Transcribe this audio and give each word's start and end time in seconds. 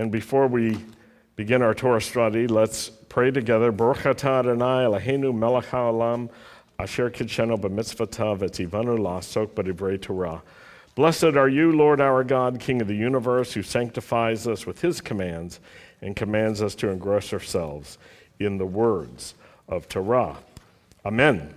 And 0.00 0.10
before 0.10 0.46
we 0.46 0.78
begin 1.36 1.60
our 1.60 1.74
Torah 1.74 2.00
study, 2.00 2.46
let's 2.46 2.88
pray 2.88 3.30
together. 3.30 3.70
Baruch 3.70 3.98
atah 3.98 4.38
Adonai 4.38 4.86
Eloheinu 4.86 5.34
melech 5.34 5.66
haolam 5.66 6.30
asher 6.78 7.10
kitshenu 7.10 7.60
b'mitzvotav 7.60 8.38
etzivanu 8.38 8.98
la'asok 8.98 9.48
b'divrei 9.48 10.00
Torah. 10.00 10.40
Blessed 10.94 11.36
are 11.36 11.50
you, 11.50 11.72
Lord 11.72 12.00
our 12.00 12.24
God, 12.24 12.58
King 12.58 12.80
of 12.80 12.88
the 12.88 12.94
universe, 12.94 13.52
who 13.52 13.62
sanctifies 13.62 14.46
us 14.46 14.64
with 14.64 14.80
his 14.80 15.02
commands 15.02 15.60
and 16.00 16.16
commands 16.16 16.62
us 16.62 16.74
to 16.76 16.88
engross 16.88 17.34
ourselves 17.34 17.98
in 18.38 18.56
the 18.56 18.64
words 18.64 19.34
of 19.68 19.86
Torah. 19.86 20.38
Amen. 21.04 21.52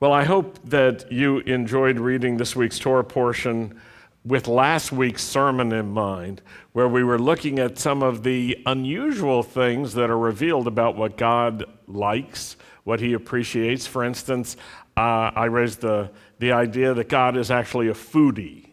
Well, 0.00 0.12
I 0.12 0.24
hope 0.24 0.58
that 0.68 1.10
you 1.10 1.38
enjoyed 1.38 1.98
reading 1.98 2.36
this 2.36 2.54
week's 2.54 2.78
Torah 2.78 3.04
portion 3.04 3.80
with 4.24 4.46
last 4.46 4.92
week's 4.92 5.22
sermon 5.22 5.72
in 5.72 5.90
mind, 5.90 6.42
where 6.72 6.88
we 6.88 7.02
were 7.02 7.18
looking 7.18 7.58
at 7.58 7.78
some 7.78 8.02
of 8.02 8.22
the 8.22 8.58
unusual 8.66 9.42
things 9.42 9.94
that 9.94 10.10
are 10.10 10.18
revealed 10.18 10.66
about 10.66 10.96
what 10.96 11.16
God 11.16 11.64
likes, 11.86 12.56
what 12.84 13.00
He 13.00 13.14
appreciates. 13.14 13.86
For 13.86 14.04
instance, 14.04 14.56
uh, 14.96 15.30
I 15.34 15.46
raised 15.46 15.80
the, 15.80 16.10
the 16.38 16.52
idea 16.52 16.92
that 16.92 17.08
God 17.08 17.36
is 17.36 17.50
actually 17.50 17.88
a 17.88 17.94
foodie. 17.94 18.68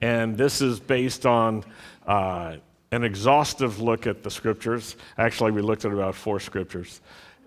And 0.00 0.36
this 0.36 0.62
is 0.62 0.78
based 0.80 1.26
on 1.26 1.64
uh, 2.06 2.56
an 2.92 3.04
exhaustive 3.04 3.80
look 3.80 4.06
at 4.06 4.22
the 4.22 4.30
scriptures. 4.30 4.96
Actually, 5.18 5.50
we 5.50 5.62
looked 5.62 5.84
at 5.84 5.92
about 5.92 6.14
four 6.14 6.40
scriptures. 6.40 7.00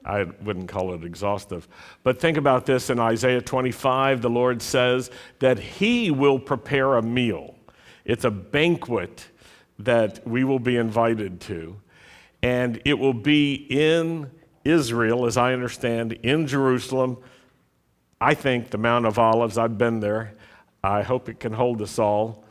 I 0.05 0.23
wouldn't 0.23 0.67
call 0.67 0.93
it 0.93 1.03
exhaustive. 1.03 1.67
But 2.03 2.20
think 2.20 2.38
about 2.38 2.66
this 2.66 2.89
in 2.89 2.99
Isaiah 2.99 3.41
25, 3.41 4.21
the 4.21 4.29
Lord 4.29 4.62
says 4.62 5.09
that 5.39 5.59
He 5.59 6.12
will 6.12 6.39
prepare 6.39 6.95
a 6.95 7.02
meal. 7.02 7.55
It's 8.05 8.26
a 8.26 8.31
banquet 8.31 9.27
that 9.79 10.26
we 10.27 10.43
will 10.43 10.59
be 10.59 10.76
invited 10.76 11.39
to. 11.41 11.77
And 12.41 12.81
it 12.84 12.99
will 12.99 13.13
be 13.13 13.54
in 13.54 14.29
Israel, 14.65 15.26
as 15.26 15.37
I 15.37 15.54
understand, 15.54 16.13
in 16.24 16.48
Jerusalem. 16.48 17.18
I 18.20 18.34
think 18.34 18.70
the 18.70 18.77
Mount 18.77 19.05
of 19.05 19.18
Olives, 19.18 19.57
I've 19.57 19.77
been 19.77 19.99
there. 19.99 20.34
I 20.84 21.01
hope 21.01 21.29
it 21.29 21.40
can 21.40 21.54
hold 21.54 21.81
us 21.81 21.98
all. 21.98 22.43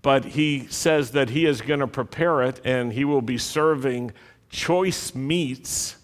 But 0.00 0.24
he 0.24 0.66
says 0.68 1.10
that 1.12 1.30
he 1.30 1.44
is 1.44 1.60
going 1.60 1.80
to 1.80 1.86
prepare 1.86 2.42
it 2.42 2.60
and 2.64 2.92
he 2.92 3.04
will 3.04 3.22
be 3.22 3.38
serving 3.38 4.12
choice 4.48 5.14
meats 5.14 5.96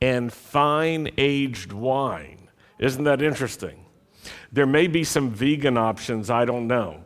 and 0.00 0.32
fine 0.32 1.10
aged 1.18 1.72
wine. 1.72 2.48
Isn't 2.78 3.04
that 3.04 3.22
interesting? 3.22 3.84
There 4.52 4.66
may 4.66 4.86
be 4.86 5.04
some 5.04 5.30
vegan 5.30 5.76
options, 5.76 6.30
I 6.30 6.44
don't 6.44 6.66
know. 6.66 7.02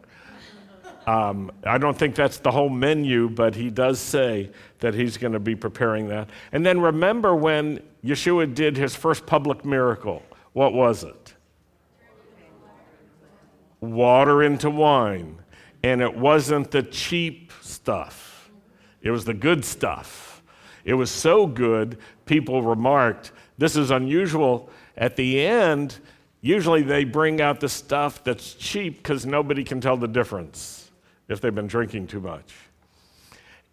Um, 1.07 1.51
I 1.65 1.79
don't 1.79 1.99
think 1.99 2.15
that's 2.15 2.39
the 2.39 2.51
whole 2.51 2.69
menu, 2.69 3.29
but 3.29 3.57
he 3.57 3.71
does 3.71 3.99
say 3.99 4.51
that 4.79 4.95
he's 4.95 5.17
going 5.17 5.33
to 5.33 5.41
be 5.41 5.57
preparing 5.57 6.09
that. 6.09 6.31
And 6.53 6.65
then 6.65 6.81
remember 6.81 7.35
when 7.35 7.81
Yeshua 8.05 8.55
did 8.55 8.77
his 8.77 8.95
first 8.95 9.27
public 9.27 9.65
miracle. 9.65 10.23
What 10.53 10.73
was 10.75 11.03
it? 11.03 11.35
Water 13.81 14.43
into 14.43 14.71
wine. 14.71 15.39
And 15.83 16.01
it 16.01 16.17
wasn't 16.17 16.71
the 16.71 16.83
cheap 16.85 17.53
stuff, 17.61 18.51
it 19.01 19.11
was 19.11 19.25
the 19.25 19.35
good 19.35 19.65
stuff. 19.65 20.32
It 20.85 20.95
was 20.95 21.11
so 21.11 21.47
good, 21.47 21.99
people 22.27 22.63
remarked, 22.63 23.33
This 23.59 23.77
is 23.77 23.91
unusual. 23.91 24.71
At 24.97 25.17
the 25.17 25.45
end, 25.47 25.99
usually 26.41 26.83
they 26.83 27.05
bring 27.05 27.41
out 27.41 27.61
the 27.61 27.69
stuff 27.69 28.23
that's 28.25 28.55
cheap 28.55 28.99
because 28.99 29.25
nobody 29.25 29.65
can 29.65 29.81
tell 29.81 29.97
the 29.97 30.09
difference 30.09 30.91
if 31.29 31.41
they've 31.41 31.55
been 31.55 31.67
drinking 31.67 32.09
too 32.09 32.21
much. 32.21 32.53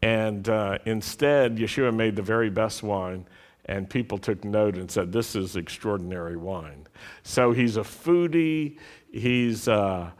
And 0.01 0.47
uh, 0.47 0.77
instead, 0.85 1.57
Yeshua 1.57 1.93
made 1.93 2.15
the 2.15 2.21
very 2.21 2.49
best 2.49 2.83
wine, 2.83 3.25
and 3.65 3.89
people 3.89 4.17
took 4.17 4.43
note 4.45 4.77
and 4.77 4.89
said, 4.89 5.11
This 5.11 5.35
is 5.35 5.55
extraordinary 5.55 6.37
wine. 6.37 6.87
So 7.23 7.51
he's 7.51 7.75
a 7.75 7.81
foodie, 7.81 8.77
he's 9.11 9.67
a, 9.67 10.13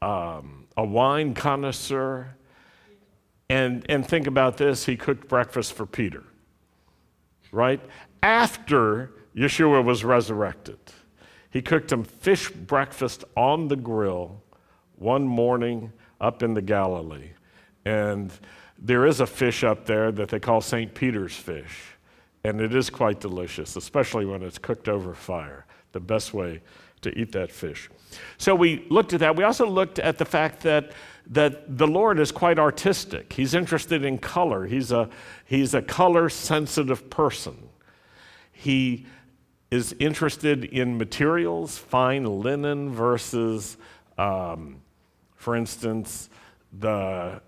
uh, 0.00 0.04
um, 0.04 0.66
a 0.76 0.84
wine 0.84 1.34
connoisseur. 1.34 2.34
And, 3.52 3.84
and 3.90 4.06
think 4.06 4.26
about 4.26 4.56
this 4.56 4.86
he 4.86 4.96
cooked 4.96 5.28
breakfast 5.28 5.74
for 5.74 5.84
Peter, 5.84 6.24
right? 7.50 7.82
After 8.22 9.12
Yeshua 9.36 9.84
was 9.84 10.04
resurrected, 10.04 10.78
he 11.50 11.60
cooked 11.60 11.92
him 11.92 12.02
fish 12.02 12.50
breakfast 12.50 13.24
on 13.36 13.68
the 13.68 13.76
grill 13.76 14.42
one 14.96 15.26
morning 15.26 15.92
up 16.18 16.42
in 16.42 16.54
the 16.54 16.62
Galilee. 16.62 17.32
And 17.84 18.32
there 18.78 19.04
is 19.04 19.20
a 19.20 19.26
fish 19.26 19.64
up 19.64 19.84
there 19.84 20.10
that 20.12 20.30
they 20.30 20.40
call 20.40 20.62
St. 20.62 20.94
Peter's 20.94 21.36
fish. 21.36 21.78
And 22.44 22.58
it 22.58 22.74
is 22.74 22.88
quite 22.88 23.20
delicious, 23.20 23.76
especially 23.76 24.24
when 24.24 24.42
it's 24.42 24.56
cooked 24.56 24.88
over 24.88 25.12
fire. 25.12 25.66
The 25.92 26.00
best 26.00 26.32
way 26.32 26.62
to 27.02 27.10
eat 27.18 27.32
that 27.32 27.52
fish. 27.52 27.90
So 28.38 28.54
we 28.54 28.86
looked 28.88 29.12
at 29.12 29.20
that. 29.20 29.36
We 29.36 29.44
also 29.44 29.66
looked 29.66 29.98
at 29.98 30.16
the 30.16 30.24
fact 30.24 30.62
that 30.62 30.92
that 31.26 31.78
the 31.78 31.86
Lord 31.86 32.18
is 32.18 32.32
quite 32.32 32.58
artistic. 32.58 33.32
He's 33.32 33.54
interested 33.54 34.04
in 34.04 34.18
color. 34.18 34.66
He's 34.66 34.92
a, 34.92 35.08
he's 35.44 35.74
a 35.74 35.82
color 35.82 36.28
sensitive 36.28 37.08
person. 37.08 37.56
He 38.52 39.06
is 39.70 39.94
interested 39.98 40.64
in 40.64 40.98
materials, 40.98 41.78
fine 41.78 42.24
linen 42.24 42.90
versus, 42.90 43.78
um, 44.18 44.82
for 45.34 45.56
instance, 45.56 46.28
the, 46.78 47.40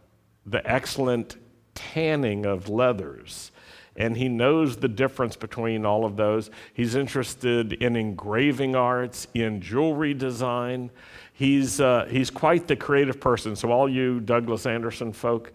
the 0.47 0.71
excellent 0.71 1.37
tanning 1.75 2.47
of 2.47 2.69
leathers. 2.69 3.53
And 3.97 4.17
he 4.17 4.29
knows 4.29 4.77
the 4.77 4.89
difference 4.89 5.37
between 5.37 5.85
all 5.87 6.05
of 6.05 6.17
those. 6.17 6.51
He's 6.73 6.95
interested 6.95 7.75
in 7.75 7.95
engraving 7.95 8.75
arts, 8.75 9.29
in 9.35 9.61
jewelry 9.61 10.15
design. 10.15 10.91
He's, 11.37 11.81
uh, 11.81 12.07
he's 12.09 12.31
quite 12.31 12.69
the 12.69 12.77
creative 12.77 13.21
person. 13.21 13.57
So, 13.57 13.73
all 13.73 13.89
you 13.89 14.21
Douglas 14.21 14.67
Anderson 14.67 15.13
folk, 15.13 15.53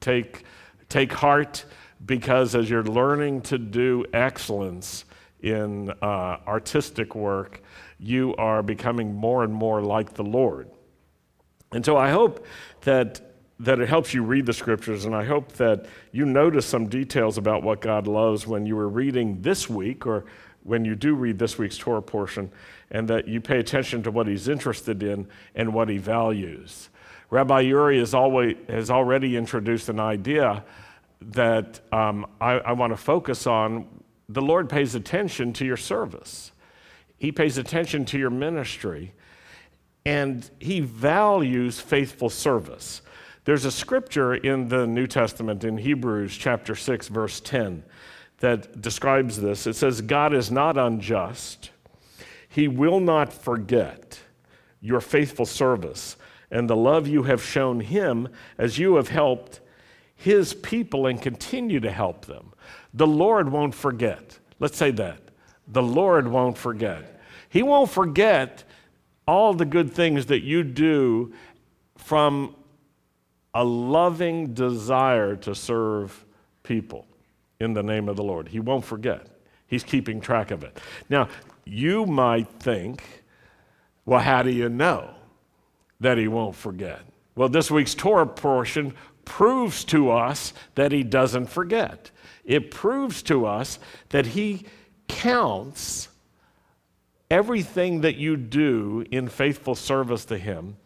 take, 0.00 0.42
take 0.88 1.12
heart 1.12 1.64
because 2.04 2.56
as 2.56 2.68
you're 2.68 2.82
learning 2.82 3.42
to 3.42 3.56
do 3.56 4.04
excellence 4.12 5.04
in 5.40 5.90
uh, 6.02 6.38
artistic 6.46 7.14
work, 7.14 7.62
you 8.00 8.34
are 8.34 8.64
becoming 8.64 9.14
more 9.14 9.44
and 9.44 9.54
more 9.54 9.80
like 9.80 10.14
the 10.14 10.24
Lord. 10.24 10.68
And 11.70 11.84
so, 11.84 11.96
I 11.96 12.10
hope 12.10 12.44
that 12.80 13.20
that 13.60 13.78
it 13.78 13.88
helps 13.88 14.12
you 14.12 14.24
read 14.24 14.44
the 14.44 14.52
scriptures, 14.52 15.04
and 15.04 15.14
I 15.14 15.24
hope 15.24 15.52
that 15.52 15.86
you 16.10 16.24
notice 16.26 16.66
some 16.66 16.88
details 16.88 17.38
about 17.38 17.62
what 17.62 17.80
God 17.80 18.08
loves 18.08 18.44
when 18.44 18.66
you 18.66 18.74
were 18.74 18.88
reading 18.88 19.40
this 19.40 19.70
week 19.70 20.04
or 20.04 20.24
when 20.64 20.84
you 20.84 20.94
do 20.94 21.14
read 21.14 21.38
this 21.38 21.58
week's 21.58 21.76
Torah 21.76 22.02
portion 22.02 22.50
and 22.90 23.08
that 23.08 23.26
you 23.26 23.40
pay 23.40 23.58
attention 23.58 24.02
to 24.02 24.10
what 24.10 24.26
he's 24.26 24.48
interested 24.48 25.02
in 25.02 25.26
and 25.54 25.72
what 25.74 25.88
he 25.88 25.98
values. 25.98 26.88
Rabbi 27.30 27.60
Uri 27.60 27.98
has, 27.98 28.12
always, 28.12 28.56
has 28.68 28.90
already 28.90 29.36
introduced 29.36 29.88
an 29.88 29.98
idea 29.98 30.64
that 31.30 31.80
um, 31.92 32.26
I, 32.40 32.58
I 32.58 32.72
want 32.72 32.92
to 32.92 32.96
focus 32.96 33.46
on. 33.46 33.86
The 34.28 34.42
Lord 34.42 34.68
pays 34.68 34.94
attention 34.94 35.52
to 35.54 35.64
your 35.64 35.76
service, 35.76 36.52
He 37.18 37.32
pays 37.32 37.58
attention 37.58 38.04
to 38.06 38.18
your 38.18 38.30
ministry, 38.30 39.14
and 40.04 40.48
He 40.58 40.80
values 40.80 41.80
faithful 41.80 42.28
service. 42.28 43.02
There's 43.44 43.64
a 43.64 43.72
scripture 43.72 44.34
in 44.34 44.68
the 44.68 44.86
New 44.86 45.06
Testament 45.06 45.64
in 45.64 45.78
Hebrews 45.78 46.36
chapter 46.36 46.76
6, 46.76 47.08
verse 47.08 47.40
10, 47.40 47.82
that 48.42 48.80
describes 48.80 49.40
this. 49.40 49.66
It 49.66 49.74
says, 49.74 50.02
God 50.02 50.34
is 50.34 50.50
not 50.50 50.76
unjust 50.76 51.70
he 52.52 52.68
will 52.68 53.00
not 53.00 53.32
forget 53.32 54.20
your 54.80 55.00
faithful 55.00 55.46
service 55.46 56.16
and 56.50 56.68
the 56.68 56.76
love 56.76 57.08
you 57.08 57.22
have 57.22 57.42
shown 57.42 57.80
him 57.80 58.28
as 58.58 58.78
you 58.78 58.96
have 58.96 59.08
helped 59.08 59.60
his 60.14 60.52
people 60.52 61.06
and 61.06 61.22
continue 61.22 61.80
to 61.80 61.90
help 61.90 62.26
them. 62.26 62.52
The 62.92 63.06
Lord 63.06 63.48
won't 63.48 63.74
forget. 63.74 64.38
Let's 64.58 64.76
say 64.76 64.90
that. 64.92 65.22
The 65.66 65.82
Lord 65.82 66.28
won't 66.28 66.58
forget. 66.58 67.22
He 67.48 67.62
won't 67.62 67.90
forget 67.90 68.64
all 69.26 69.54
the 69.54 69.64
good 69.64 69.90
things 69.90 70.26
that 70.26 70.42
you 70.42 70.62
do 70.62 71.32
from 71.96 72.54
a 73.54 73.64
loving 73.64 74.52
desire 74.52 75.36
to 75.36 75.54
serve 75.54 76.26
people 76.64 77.06
in 77.62 77.72
the 77.72 77.82
name 77.82 78.08
of 78.08 78.16
the 78.16 78.22
Lord. 78.22 78.48
He 78.48 78.60
won't 78.60 78.84
forget. 78.84 79.26
He's 79.66 79.84
keeping 79.84 80.20
track 80.20 80.50
of 80.50 80.62
it. 80.64 80.78
Now, 81.08 81.28
you 81.64 82.04
might 82.04 82.48
think, 82.48 83.02
well, 84.04 84.20
how 84.20 84.42
do 84.42 84.50
you 84.50 84.68
know 84.68 85.14
that 86.00 86.18
he 86.18 86.28
won't 86.28 86.56
forget? 86.56 87.00
Well, 87.34 87.48
this 87.48 87.70
week's 87.70 87.94
Torah 87.94 88.26
portion 88.26 88.94
proves 89.24 89.84
to 89.84 90.10
us 90.10 90.52
that 90.74 90.92
he 90.92 91.02
doesn't 91.02 91.46
forget. 91.46 92.10
It 92.44 92.70
proves 92.70 93.22
to 93.24 93.46
us 93.46 93.78
that 94.10 94.26
he 94.26 94.66
counts 95.08 96.08
everything 97.30 98.02
that 98.02 98.16
you 98.16 98.36
do 98.36 99.06
in 99.10 99.28
faithful 99.28 99.74
service 99.74 100.24
to 100.26 100.36
him 100.36 100.76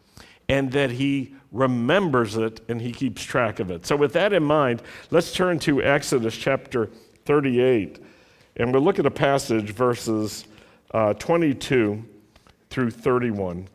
and 0.49 0.71
that 0.73 0.93
he 0.93 1.35
remembers 1.57 2.37
it 2.37 2.61
and 2.69 2.81
he 2.81 2.93
keeps 2.93 3.23
track 3.23 3.61
of 3.61 3.71
it. 3.71 3.87
So, 3.87 3.97
with 3.97 4.13
that 4.13 4.33
in 4.33 4.43
mind, 4.43 4.83
let's 5.11 5.33
turn 5.33 5.59
to 5.61 5.83
Exodus 5.83 6.37
chapter 6.37 6.91
38, 7.25 7.99
and 8.57 8.73
we'll 8.73 8.83
look 8.83 8.99
at 8.99 9.07
a 9.07 9.11
passage, 9.11 9.71
verses 9.71 10.47
uh, 10.93 11.15
22 11.15 12.05
through 12.71 12.91
31. 12.91 13.69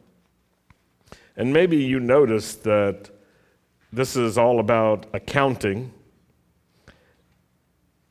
And 1.38 1.54
maybe 1.54 1.78
you 1.78 2.00
noticed 2.00 2.64
that 2.64 3.10
this 3.94 4.16
is 4.16 4.38
all 4.38 4.60
about 4.60 5.06
accounting. 5.14 5.92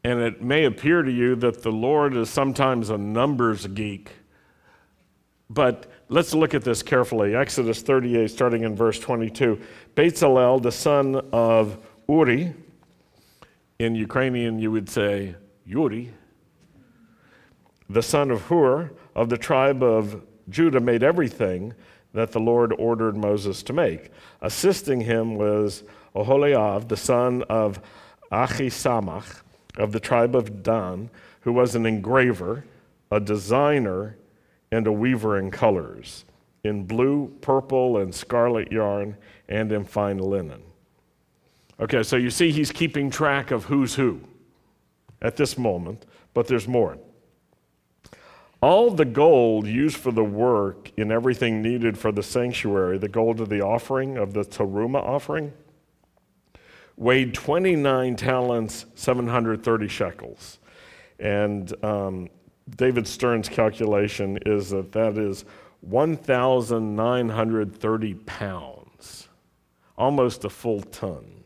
And 0.02 0.20
it 0.20 0.42
may 0.42 0.64
appear 0.64 1.02
to 1.02 1.10
you 1.10 1.36
that 1.36 1.62
the 1.62 1.72
Lord 1.72 2.16
is 2.16 2.30
sometimes 2.30 2.90
a 2.90 2.98
numbers 2.98 3.66
geek. 3.66 4.10
But 5.48 5.86
let's 6.10 6.34
look 6.34 6.54
at 6.54 6.64
this 6.64 6.82
carefully. 6.82 7.34
Exodus 7.34 7.80
38, 7.82 8.28
starting 8.28 8.64
in 8.64 8.74
verse 8.74 8.98
22. 8.98 9.58
Bezalel, 9.94 10.60
the 10.60 10.72
son 10.72 11.16
of 11.32 11.78
Uri, 12.08 12.52
in 13.78 13.94
Ukrainian 13.94 14.58
you 14.58 14.70
would 14.72 14.90
say 14.90 15.36
Yuri, 15.64 16.12
the 17.88 18.02
son 18.02 18.30
of 18.30 18.42
Hur, 18.42 18.90
of 19.14 19.28
the 19.28 19.38
tribe 19.38 19.82
of 19.82 20.22
Judah, 20.48 20.80
made 20.80 21.02
everything 21.02 21.74
that 22.12 22.32
the 22.32 22.40
Lord 22.40 22.74
ordered 22.76 23.16
Moses 23.16 23.62
to 23.62 23.72
make. 23.72 24.10
Assisting 24.42 25.00
him 25.00 25.36
was 25.36 25.84
Oholiab, 26.14 26.88
the 26.88 26.96
son 26.96 27.44
of 27.48 27.80
Achisamach, 28.32 29.42
of 29.76 29.92
the 29.92 30.00
tribe 30.00 30.34
of 30.34 30.64
Dan, 30.64 31.08
who 31.42 31.52
was 31.52 31.76
an 31.76 31.86
engraver, 31.86 32.64
a 33.12 33.20
designer, 33.20 34.16
and 34.72 34.86
a 34.86 34.92
weaver 34.92 35.38
in 35.38 35.50
colors, 35.50 36.24
in 36.64 36.84
blue, 36.84 37.32
purple, 37.40 37.98
and 37.98 38.14
scarlet 38.14 38.70
yarn, 38.70 39.16
and 39.48 39.72
in 39.72 39.84
fine 39.84 40.18
linen. 40.18 40.62
Okay, 41.80 42.02
so 42.02 42.16
you 42.16 42.30
see 42.30 42.50
he's 42.50 42.70
keeping 42.70 43.10
track 43.10 43.50
of 43.50 43.64
who's 43.64 43.94
who 43.94 44.20
at 45.22 45.36
this 45.36 45.56
moment, 45.56 46.06
but 46.34 46.46
there's 46.46 46.68
more. 46.68 46.98
All 48.62 48.90
the 48.90 49.06
gold 49.06 49.66
used 49.66 49.96
for 49.96 50.12
the 50.12 50.24
work 50.24 50.92
in 50.98 51.10
everything 51.10 51.62
needed 51.62 51.96
for 51.96 52.12
the 52.12 52.22
sanctuary, 52.22 52.98
the 52.98 53.08
gold 53.08 53.40
of 53.40 53.48
the 53.48 53.62
offering, 53.62 54.18
of 54.18 54.34
the 54.34 54.44
Teruma 54.44 55.02
offering, 55.02 55.54
weighed 56.96 57.32
29 57.32 58.16
talents, 58.16 58.84
730 58.94 59.88
shekels. 59.88 60.58
And 61.18 61.72
um, 61.82 62.28
David 62.76 63.06
Stern's 63.06 63.48
calculation 63.48 64.38
is 64.46 64.70
that 64.70 64.92
that 64.92 65.18
is 65.18 65.44
1,930 65.80 68.14
pounds, 68.14 69.28
almost 69.96 70.44
a 70.44 70.50
full 70.50 70.82
ton, 70.82 71.44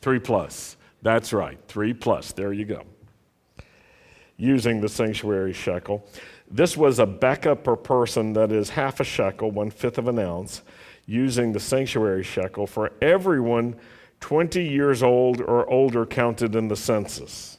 Three 0.00 0.18
plus. 0.18 0.76
That's 1.02 1.32
right, 1.32 1.58
three 1.68 1.94
plus. 1.94 2.32
There 2.32 2.52
you 2.52 2.64
go. 2.64 2.82
Using 4.36 4.80
the 4.80 4.88
sanctuary 4.88 5.52
shekel. 5.52 6.04
This 6.50 6.76
was 6.76 6.98
a 6.98 7.06
beka 7.06 7.62
per 7.62 7.76
person 7.76 8.32
that 8.32 8.50
is 8.50 8.70
half 8.70 8.98
a 8.98 9.04
shekel, 9.04 9.52
one 9.52 9.70
fifth 9.70 9.98
of 9.98 10.08
an 10.08 10.18
ounce, 10.18 10.62
using 11.06 11.52
the 11.52 11.60
sanctuary 11.60 12.24
shekel 12.24 12.66
for 12.66 12.92
everyone 13.00 13.76
20 14.20 14.64
years 14.64 15.02
old 15.02 15.40
or 15.40 15.70
older 15.70 16.04
counted 16.04 16.56
in 16.56 16.66
the 16.66 16.76
census. 16.76 17.58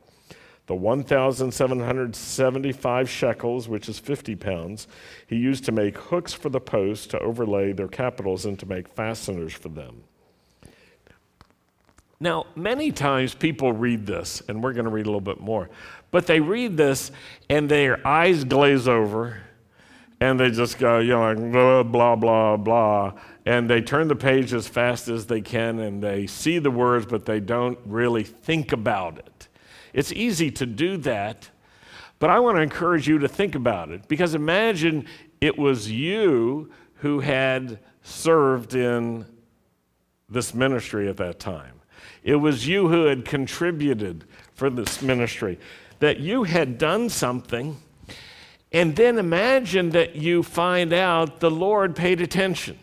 The 0.67 0.75
1,775 0.75 3.11
shekels, 3.11 3.69
which 3.69 3.87
is 3.89 3.99
50 3.99 4.37
pounds, 4.37 4.89
he 5.27 5.37
used 5.37 5.65
to 5.67 5.73
make 5.73 5.99
hooks 5.99 6.33
for 6.33 6.49
the 6.49 6.61
posts 6.61 7.07
to 7.09 7.19
overlay 7.19 7.73
their 7.73 7.89
capitals 7.89 8.47
and 8.47 8.59
to 8.59 8.65
make 8.67 8.89
fasteners 8.89 9.53
for 9.53 9.69
them. 9.69 10.05
Now, 12.19 12.47
many 12.57 12.91
times 12.93 13.35
people 13.35 13.73
read 13.73 14.07
this, 14.07 14.43
and 14.49 14.63
we're 14.63 14.73
going 14.73 14.87
to 14.87 14.91
read 14.91 15.05
a 15.05 15.11
little 15.11 15.21
bit 15.21 15.41
more, 15.41 15.69
but 16.11 16.27
they 16.27 16.41
read 16.41 16.79
this 16.79 17.11
and 17.51 17.69
their 17.69 18.07
eyes 18.07 18.45
glaze 18.45 18.89
over 18.89 19.43
and 20.21 20.41
they 20.41 20.51
just 20.51 20.79
go, 20.79 21.01
you 21.01 21.11
know, 21.11 21.33
like 21.33 21.53
blah, 21.53 21.83
blah, 21.83 22.17
blah, 22.17 22.57
blah. 22.57 23.13
And 23.47 23.69
they 23.69 23.83
turn 23.83 24.09
the 24.09 24.17
page 24.17 24.55
as 24.55 24.67
fast 24.67 25.09
as 25.09 25.27
they 25.27 25.41
can 25.41 25.79
and 25.79 26.03
they 26.03 26.27
see 26.27 26.59
the 26.59 26.71
words, 26.71 27.07
but 27.07 27.27
they 27.27 27.41
don't 27.41 27.79
really 27.85 28.25
think 28.25 28.73
about 28.73 29.19
it. 29.19 29.49
It's 29.93 30.13
easy 30.13 30.51
to 30.53 30.67
do 30.67 30.97
that, 30.99 31.51
but 32.19 32.31
I 32.31 32.41
want 32.41 32.57
to 32.57 32.63
encourage 32.63 33.07
you 33.07 33.19
to 33.19 33.29
think 33.29 33.55
about 33.55 33.91
it 33.91 34.09
because 34.09 34.35
imagine 34.35 35.07
it 35.41 35.59
was 35.59 35.91
you 35.91 36.71
who 36.97 37.21
had 37.21 37.79
served 38.03 38.75
in 38.75 39.27
this 40.29 40.55
ministry 40.55 41.09
at 41.09 41.19
that 41.19 41.39
time. 41.39 41.81
It 42.23 42.37
was 42.37 42.67
you 42.67 42.89
who 42.89 43.05
had 43.05 43.27
contributed 43.27 44.25
for 44.55 44.71
this 44.71 45.03
ministry, 45.03 45.59
that 45.99 46.19
you 46.19 46.45
had 46.45 46.79
done 46.79 47.11
something, 47.11 47.77
and 48.73 48.97
then 48.97 49.19
imagine 49.19 49.91
that 49.91 50.17
you 50.17 50.43
find 50.43 50.93
out 50.93 51.41
the 51.41 51.51
Lord 51.51 51.95
paid 51.95 52.21
attention 52.21 52.79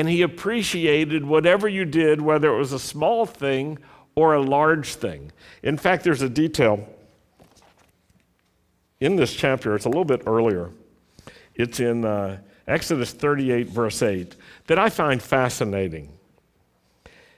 and 0.00 0.08
He 0.08 0.22
appreciated 0.22 1.26
whatever 1.26 1.68
you 1.68 1.84
did, 1.84 2.22
whether 2.22 2.50
it 2.50 2.56
was 2.56 2.72
a 2.72 2.78
small 2.78 3.26
thing 3.26 3.76
or 4.14 4.32
a 4.32 4.40
large 4.40 4.94
thing. 4.94 5.30
In 5.62 5.76
fact, 5.76 6.04
there's 6.04 6.22
a 6.22 6.28
detail 6.30 6.88
in 8.98 9.16
this 9.16 9.34
chapter, 9.34 9.76
it's 9.76 9.84
a 9.84 9.90
little 9.90 10.06
bit 10.06 10.22
earlier. 10.26 10.70
It's 11.54 11.80
in 11.80 12.06
uh, 12.06 12.38
Exodus 12.66 13.12
38, 13.12 13.68
verse 13.68 14.00
8, 14.00 14.36
that 14.68 14.78
I 14.78 14.88
find 14.88 15.20
fascinating. 15.22 16.08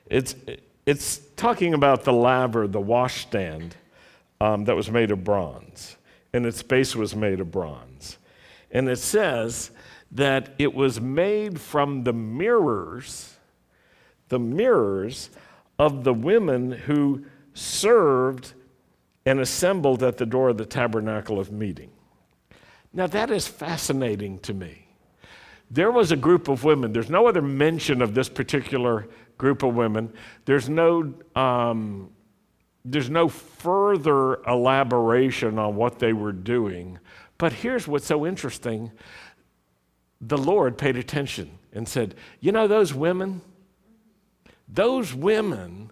It's, 0.07 0.37
it's 0.87 1.19
talking 1.35 1.75
about 1.75 2.05
the 2.05 2.13
laver, 2.13 2.69
the 2.69 2.81
washstand 2.81 3.75
um, 4.41 4.67
that 4.67 4.77
was 4.77 4.89
made 4.89 5.11
of 5.11 5.25
bronze, 5.25 5.97
and 6.33 6.47
its 6.47 6.63
base 6.63 6.95
was 6.95 7.17
made 7.17 7.41
of 7.41 7.51
bronze. 7.51 8.19
And 8.71 8.89
it 8.89 9.01
says 9.01 9.73
that 10.13 10.55
it 10.59 10.75
was 10.75 11.01
made 11.01 11.61
from 11.61 12.05
the 12.05 12.13
mirrors, 12.13 13.37
the 14.29 14.39
mirrors 14.39 15.31
of 15.79 16.05
the 16.05 16.15
women 16.15 16.71
who 16.71 17.25
served 17.55 18.53
and 19.25 19.41
assembled 19.41 20.03
at 20.03 20.19
the 20.19 20.27
door 20.27 20.51
of 20.51 20.59
the 20.59 20.67
tabernacle 20.67 21.39
of 21.39 21.51
meeting. 21.51 21.91
Now, 22.93 23.07
that 23.09 23.31
is 23.31 23.49
fascinating 23.49 24.39
to 24.41 24.53
me. 24.53 24.87
There 25.71 25.91
was 25.91 26.13
a 26.13 26.17
group 26.17 26.49
of 26.49 26.65
women, 26.65 26.93
there's 26.93 27.09
no 27.09 27.27
other 27.27 27.41
mention 27.41 28.03
of 28.03 28.15
this 28.15 28.29
particular 28.29 29.09
group 29.39 29.63
of 29.63 29.75
women. 29.75 30.13
There's 30.45 30.69
no, 30.69 31.15
um, 31.35 32.11
there's 32.85 33.09
no 33.09 33.29
further 33.29 34.43
elaboration 34.45 35.59
on 35.59 35.75
what 35.75 35.99
they 35.99 36.13
were 36.13 36.33
doing. 36.33 36.99
But 37.39 37.53
here's 37.53 37.89
what's 37.89 38.07
so 38.07 38.27
interesting 38.27 38.93
the 40.23 40.39
Lord 40.39 40.79
paid 40.79 40.97
attention 40.97 41.59
and 41.73 41.89
said, 41.89 42.15
You 42.41 42.53
know, 42.53 42.69
those 42.69 42.95
women, 42.95 43.43
those 44.69 45.13
women 45.13 45.91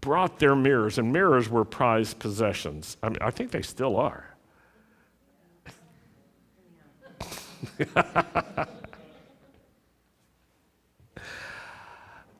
brought 0.00 0.38
their 0.38 0.54
mirrors, 0.54 0.96
and 0.96 1.12
mirrors 1.12 1.48
were 1.48 1.64
prized 1.64 2.20
possessions. 2.20 2.96
I, 3.02 3.08
mean, 3.08 3.18
I 3.20 3.30
think 3.30 3.50
they 3.50 3.62
still 3.62 3.96
are. 3.96 4.30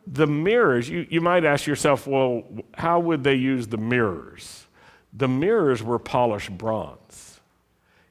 the 0.07 0.27
mirrors, 0.27 0.89
you, 0.89 1.07
you 1.09 1.21
might 1.21 1.45
ask 1.45 1.67
yourself, 1.67 2.07
well, 2.07 2.45
how 2.75 3.01
would 3.01 3.25
they 3.25 3.35
use 3.35 3.67
the 3.67 3.79
mirrors? 3.79 4.67
The 5.13 5.29
mirrors 5.29 5.83
were 5.83 5.99
polished 5.99 6.57
bronze. 6.57 7.34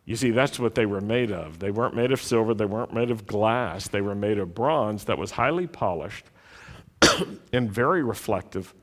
You 0.05 0.15
see, 0.17 0.31
that's 0.31 0.59
what 0.59 0.75
they 0.75 0.85
were 0.85 1.01
made 1.01 1.31
of. 1.31 1.59
They 1.59 1.71
weren't 1.71 1.95
made 1.95 2.11
of 2.11 2.21
silver, 2.21 2.53
they 2.53 2.65
weren't 2.65 2.93
made 2.93 3.09
of 3.09 3.25
glass, 3.25 3.87
they 3.87 4.01
were 4.01 4.15
made 4.15 4.37
of 4.37 4.53
bronze 4.53 5.05
that 5.05 5.17
was 5.17 5.31
highly 5.31 5.67
polished 5.67 6.25
and 7.53 7.71
very 7.71 8.03
reflective, 8.03 8.73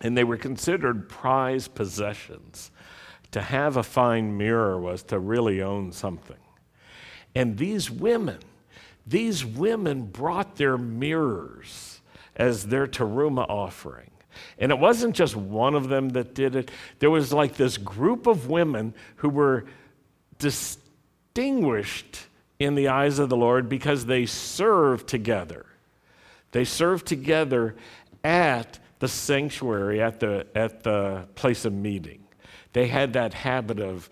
and 0.00 0.16
they 0.16 0.24
were 0.24 0.36
considered 0.36 1.08
prized 1.08 1.74
possessions. 1.74 2.70
To 3.32 3.42
have 3.42 3.76
a 3.76 3.82
fine 3.82 4.38
mirror 4.38 4.80
was 4.80 5.02
to 5.04 5.18
really 5.18 5.60
own 5.60 5.92
something. 5.92 6.36
And 7.34 7.58
these 7.58 7.90
women, 7.90 8.38
these 9.06 9.44
women 9.44 10.06
brought 10.06 10.56
their 10.56 10.78
mirrors 10.78 12.00
as 12.36 12.68
their 12.68 12.86
teruma 12.86 13.44
offering. 13.48 14.10
And 14.58 14.70
it 14.70 14.78
wasn't 14.78 15.14
just 15.14 15.36
one 15.36 15.74
of 15.74 15.88
them 15.88 16.10
that 16.10 16.34
did 16.34 16.56
it. 16.56 16.70
There 16.98 17.10
was 17.10 17.32
like 17.32 17.56
this 17.56 17.76
group 17.76 18.26
of 18.26 18.48
women 18.48 18.94
who 19.16 19.28
were 19.28 19.66
distinguished 20.38 22.26
in 22.58 22.74
the 22.74 22.88
eyes 22.88 23.18
of 23.18 23.28
the 23.28 23.36
Lord 23.36 23.68
because 23.68 24.06
they 24.06 24.26
serve 24.26 25.06
together. 25.06 25.66
They 26.52 26.64
serve 26.64 27.04
together 27.04 27.76
at 28.24 28.78
the 28.98 29.08
sanctuary, 29.08 30.00
at 30.00 30.20
the, 30.20 30.46
at 30.54 30.82
the 30.82 31.28
place 31.34 31.64
of 31.64 31.72
meeting. 31.72 32.24
They 32.72 32.86
had 32.88 33.12
that 33.12 33.34
habit 33.34 33.80
of 33.80 34.08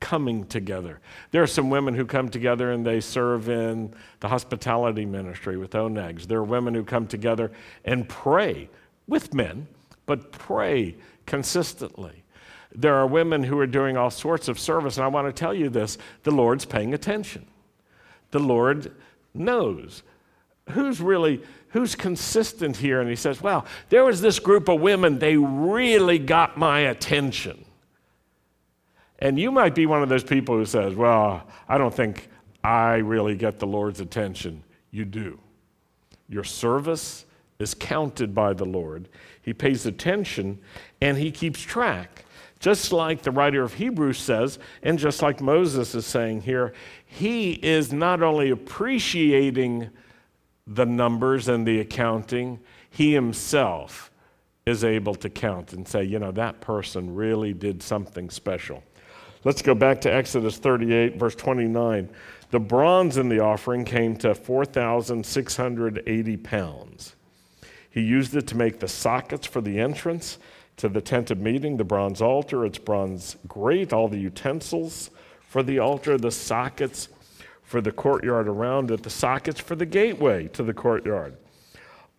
coming 0.00 0.46
together. 0.46 1.00
There 1.30 1.42
are 1.42 1.48
some 1.48 1.70
women 1.70 1.94
who 1.94 2.06
come 2.06 2.28
together 2.28 2.70
and 2.72 2.86
they 2.86 3.00
serve 3.00 3.48
in 3.48 3.94
the 4.20 4.28
hospitality 4.28 5.04
ministry 5.04 5.56
with 5.56 5.72
Onegs. 5.72 6.26
There 6.26 6.38
are 6.38 6.44
women 6.44 6.74
who 6.74 6.84
come 6.84 7.06
together 7.06 7.50
and 7.84 8.08
pray 8.08 8.68
with 9.06 9.34
men, 9.34 9.66
but 10.06 10.30
pray 10.32 10.96
consistently. 11.26 12.17
There 12.74 12.94
are 12.94 13.06
women 13.06 13.44
who 13.44 13.58
are 13.58 13.66
doing 13.66 13.96
all 13.96 14.10
sorts 14.10 14.48
of 14.48 14.58
service, 14.58 14.96
and 14.96 15.04
I 15.04 15.08
want 15.08 15.26
to 15.26 15.32
tell 15.32 15.54
you 15.54 15.68
this 15.68 15.98
the 16.22 16.30
Lord's 16.30 16.64
paying 16.64 16.94
attention. 16.94 17.46
The 18.30 18.40
Lord 18.40 18.92
knows 19.34 20.02
who's 20.70 21.00
really 21.00 21.42
who's 21.70 21.94
consistent 21.94 22.76
here 22.76 23.00
and 23.00 23.08
he 23.08 23.16
says 23.16 23.40
well 23.40 23.64
there 23.90 24.04
was 24.04 24.20
this 24.20 24.38
group 24.38 24.68
of 24.68 24.80
women 24.80 25.18
they 25.18 25.36
really 25.36 26.18
got 26.18 26.56
my 26.56 26.80
attention 26.80 27.64
and 29.18 29.38
you 29.38 29.50
might 29.50 29.74
be 29.74 29.86
one 29.86 30.02
of 30.02 30.08
those 30.08 30.24
people 30.24 30.56
who 30.56 30.64
says, 30.64 30.94
Well, 30.94 31.46
I 31.68 31.78
don't 31.78 31.94
think 31.94 32.28
I 32.62 32.96
really 32.96 33.34
get 33.34 33.58
the 33.58 33.66
Lord's 33.66 34.00
attention. 34.00 34.62
You 34.90 35.04
do. 35.04 35.40
Your 36.28 36.44
service 36.44 37.24
is 37.58 37.74
counted 37.74 38.34
by 38.34 38.52
the 38.52 38.64
Lord. 38.64 39.08
He 39.42 39.52
pays 39.52 39.86
attention 39.86 40.58
and 41.00 41.18
he 41.18 41.30
keeps 41.30 41.60
track. 41.60 42.24
Just 42.60 42.92
like 42.92 43.22
the 43.22 43.30
writer 43.30 43.62
of 43.62 43.74
Hebrews 43.74 44.18
says, 44.18 44.58
and 44.82 44.98
just 44.98 45.22
like 45.22 45.40
Moses 45.40 45.94
is 45.94 46.06
saying 46.06 46.42
here, 46.42 46.72
he 47.04 47.52
is 47.52 47.92
not 47.92 48.22
only 48.22 48.50
appreciating 48.50 49.90
the 50.66 50.86
numbers 50.86 51.48
and 51.48 51.66
the 51.66 51.80
accounting, 51.80 52.58
he 52.90 53.12
himself 53.12 54.10
is 54.66 54.84
able 54.84 55.14
to 55.14 55.30
count 55.30 55.72
and 55.72 55.86
say, 55.86 56.02
you 56.02 56.18
know, 56.18 56.32
that 56.32 56.60
person 56.60 57.14
really 57.14 57.54
did 57.54 57.82
something 57.82 58.28
special. 58.28 58.82
Let's 59.44 59.62
go 59.62 59.74
back 59.74 60.00
to 60.02 60.12
Exodus 60.12 60.58
38, 60.58 61.16
verse 61.16 61.36
29. 61.36 62.10
The 62.50 62.60
bronze 62.60 63.18
in 63.18 63.28
the 63.28 63.40
offering 63.40 63.84
came 63.84 64.16
to 64.16 64.34
4,680 64.34 66.36
pounds. 66.38 67.14
He 67.90 68.00
used 68.00 68.34
it 68.36 68.46
to 68.48 68.56
make 68.56 68.80
the 68.80 68.88
sockets 68.88 69.46
for 69.46 69.60
the 69.60 69.78
entrance 69.78 70.38
to 70.78 70.88
the 70.88 71.00
tent 71.00 71.30
of 71.30 71.38
meeting, 71.38 71.76
the 71.76 71.84
bronze 71.84 72.22
altar, 72.22 72.64
its 72.64 72.78
bronze 72.78 73.36
grate, 73.46 73.92
all 73.92 74.08
the 74.08 74.18
utensils 74.18 75.10
for 75.40 75.62
the 75.62 75.78
altar, 75.78 76.16
the 76.16 76.30
sockets 76.30 77.08
for 77.62 77.80
the 77.80 77.92
courtyard 77.92 78.48
around 78.48 78.90
it, 78.90 79.02
the 79.02 79.10
sockets 79.10 79.60
for 79.60 79.76
the 79.76 79.84
gateway 79.84 80.48
to 80.48 80.62
the 80.62 80.72
courtyard, 80.72 81.36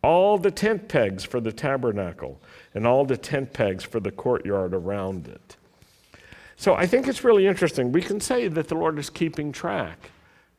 all 0.03 0.37
the 0.37 0.51
tent 0.51 0.87
pegs 0.87 1.23
for 1.23 1.39
the 1.39 1.51
tabernacle, 1.51 2.39
and 2.73 2.85
all 2.85 3.05
the 3.05 3.17
tent 3.17 3.51
pegs 3.53 3.83
for 3.83 3.99
the 3.99 4.11
courtyard 4.11 4.73
around 4.73 5.27
it. 5.27 5.55
So 6.55 6.75
I 6.75 6.85
think 6.85 7.07
it's 7.07 7.23
really 7.23 7.47
interesting. 7.47 7.91
We 7.91 8.01
can 8.01 8.19
say 8.19 8.49
that 8.49 8.67
the 8.67 8.75
Lord 8.75 8.99
is 8.99 9.09
keeping 9.09 9.51
track, 9.51 10.11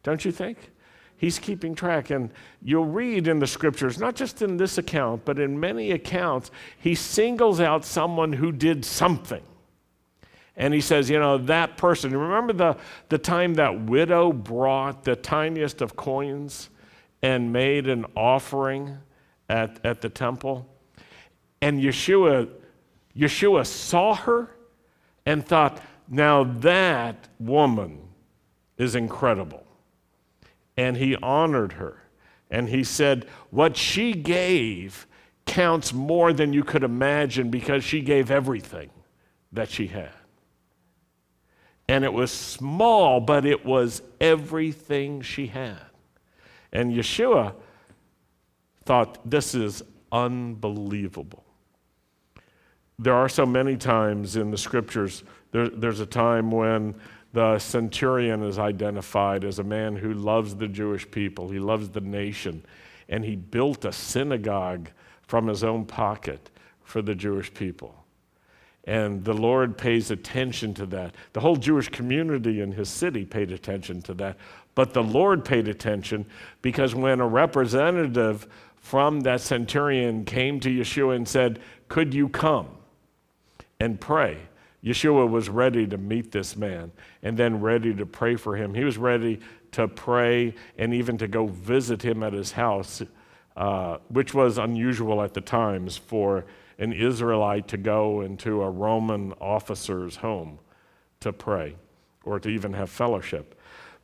don't 0.03 0.25
you 0.25 0.33
think? 0.33 0.71
He's 1.21 1.39
keeping 1.39 1.75
track. 1.75 2.09
And 2.09 2.31
you'll 2.63 2.87
read 2.87 3.29
in 3.29 3.41
the 3.41 3.47
scriptures, 3.47 3.99
not 3.99 4.17
just 4.17 4.41
in 4.41 4.57
this 4.57 4.79
account, 4.79 5.27
but 5.27 5.39
in 5.39 5.61
many 5.61 5.91
accounts, 5.91 6.51
he 6.79 6.95
singles 6.95 7.61
out 7.61 7.85
someone 7.85 8.33
who 8.33 8.51
did 8.51 8.87
something. 8.87 9.43
And 10.57 10.73
he 10.73 10.81
says, 10.81 11.11
you 11.11 11.19
know, 11.19 11.37
that 11.37 11.77
person. 11.77 12.17
Remember 12.17 12.55
the, 12.55 12.79
the 13.11 13.19
time 13.19 13.53
that 13.55 13.83
widow 13.83 14.33
brought 14.33 15.05
the 15.05 15.15
tiniest 15.15 15.83
of 15.83 15.95
coins 15.95 16.71
and 17.21 17.53
made 17.53 17.87
an 17.87 18.07
offering 18.17 18.97
at, 19.51 19.79
at 19.85 20.01
the 20.01 20.09
temple? 20.09 20.67
And 21.61 21.83
Yeshua, 21.83 22.49
Yeshua 23.15 23.67
saw 23.67 24.15
her 24.15 24.57
and 25.27 25.47
thought, 25.47 25.83
now 26.09 26.45
that 26.45 27.29
woman 27.39 28.01
is 28.79 28.95
incredible. 28.95 29.67
And 30.81 30.97
he 30.97 31.15
honored 31.17 31.75
her. 31.75 31.99
And 32.51 32.71
he 32.71 32.85
said, 32.85 33.27
What 33.51 33.77
she 33.77 34.15
gave 34.15 35.07
counts 35.45 35.93
more 35.93 36.33
than 36.33 36.55
you 36.55 36.65
could 36.65 36.83
imagine 36.83 37.51
because 37.51 37.85
she 37.85 38.01
gave 38.01 38.31
everything 38.31 38.89
that 39.53 39.69
she 39.69 39.89
had. 39.89 40.15
And 41.87 42.03
it 42.03 42.15
was 42.15 42.31
small, 42.31 43.21
but 43.21 43.45
it 43.45 43.67
was 43.67 44.01
everything 44.23 45.21
she 45.21 45.49
had. 45.49 45.85
And 46.73 46.95
Yeshua 46.95 47.53
thought, 48.87 49.19
This 49.29 49.55
is 49.55 49.83
unbelievable. 50.11 51.45
There 52.99 53.15
are 53.15 53.29
so 53.29 53.45
many 53.45 53.77
times 53.77 54.35
in 54.35 54.51
the 54.51 54.57
scriptures 54.57 55.25
there, 55.53 55.69
there's 55.69 56.01
a 56.01 56.07
time 56.07 56.51
when 56.51 56.95
the 57.33 57.59
centurion 57.59 58.43
is 58.43 58.59
identified 58.59 59.45
as 59.45 59.59
a 59.59 59.65
man 59.65 59.97
who 59.97 60.13
loves 60.13 60.57
the 60.57 60.69
Jewish 60.69 61.09
people, 61.11 61.49
he 61.49 61.59
loves 61.59 61.91
the 61.91 62.01
nation, 62.01 62.65
and 63.09 63.25
he 63.25 63.37
built 63.37 63.85
a 63.85 63.93
synagogue 63.93 64.91
from 65.23 65.47
his 65.47 65.63
own 65.63 65.85
pocket 65.85 66.51
for 66.83 67.03
the 67.03 67.15
Jewish 67.15 67.53
people. 67.55 67.95
And 68.85 69.25
the 69.25 69.35
Lord 69.35 69.77
pays 69.77 70.11
attention 70.11 70.75
to 70.75 70.87
that. 70.87 71.15
The 71.33 71.41
whole 71.41 71.57
Jewish 71.57 71.89
community 71.89 72.61
in 72.61 72.73
his 72.73 72.89
city 72.89 73.25
paid 73.25 73.53
attention 73.53 74.03
to 74.03 74.15
that. 74.15 74.37
But 74.75 74.95
the 74.95 75.03
Lord 75.03 75.45
paid 75.45 75.69
attention 75.69 76.27
because 76.63 76.95
when 76.95 77.21
a 77.21 77.27
representative 77.27 78.49
from 78.77 79.21
that 79.21 79.41
centurion 79.41 80.25
came 80.25 80.59
to 80.61 80.71
Yeshua 80.71 81.15
and 81.17 81.29
said, 81.29 81.61
Could 81.89 82.15
you 82.15 82.29
come 82.29 82.69
and 83.79 84.01
pray? 84.01 84.39
Yeshua 84.85 85.29
was 85.29 85.49
ready 85.49 85.87
to 85.87 85.99
meet 85.99 86.33
this 86.33 86.57
man 86.57 86.91
and 87.23 87.37
then 87.37 87.61
ready 87.61 87.95
to 87.95 88.07
pray 88.07 88.37
for 88.37 88.57
him. 88.57 88.75
He 88.75 88.85
was 88.85 88.97
ready 88.97 89.41
to 89.73 89.87
pray 89.87 90.55
and 90.79 90.95
even 90.95 91.19
to 91.19 91.29
go 91.29 91.47
visit 91.47 92.03
him 92.03 92.23
at 92.23 92.33
his 92.33 92.53
house, 92.53 93.03
uh, 93.57 93.99
which 94.09 94.33
was 94.33 94.59
unusual 94.59 95.23
at 95.23 95.35
the 95.35 95.41
times 95.41 95.97
for 95.97 96.47
an 96.79 96.95
Israelite 96.95 97.69
to 97.69 97.77
go 97.77 98.23
into 98.23 98.63
a 98.63 98.71
Roman 98.71 99.33
officer's 99.35 100.17
home 100.17 100.59
to 101.21 101.33
pray 101.33 101.77
or 102.25 102.41
to 102.41 102.49
even 102.49 102.73
have 102.73 102.89
fellowship. 102.89 103.61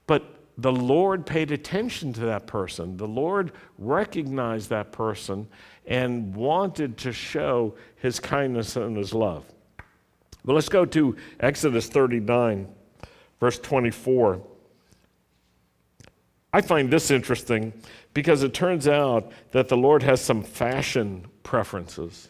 But 0.07 0.37
the 0.59 0.73
Lord 0.73 1.25
paid 1.25 1.51
attention 1.51 2.13
to 2.15 2.21
that 2.21 2.47
person. 2.47 2.97
The 2.99 3.09
Lord 3.09 3.53
recognized 3.79 4.71
that 4.71 4.93
person 4.93 5.49
and 5.87 6.35
wanted 6.35 6.99
to 6.99 7.13
show 7.13 7.75
his 7.97 8.21
kindness 8.21 8.77
and 8.77 8.97
his 8.97 9.15
love. 9.15 9.45
But 10.47 10.55
let's 10.55 10.69
go 10.69 10.85
to 10.87 11.17
Exodus 11.41 11.89
39, 11.89 12.69
verse 13.41 13.59
24. 13.59 14.41
I 16.53 16.61
find 16.63 16.91
this 16.91 17.11
interesting 17.11 17.73
because 18.15 18.43
it 18.45 18.55
turns 18.55 18.89
out 18.89 19.31
that 19.51 19.69
the 19.69 19.77
Lord 19.77 20.05
has 20.05 20.21
some 20.21 20.43
fashion 20.43 21.27
preferences. 21.43 22.29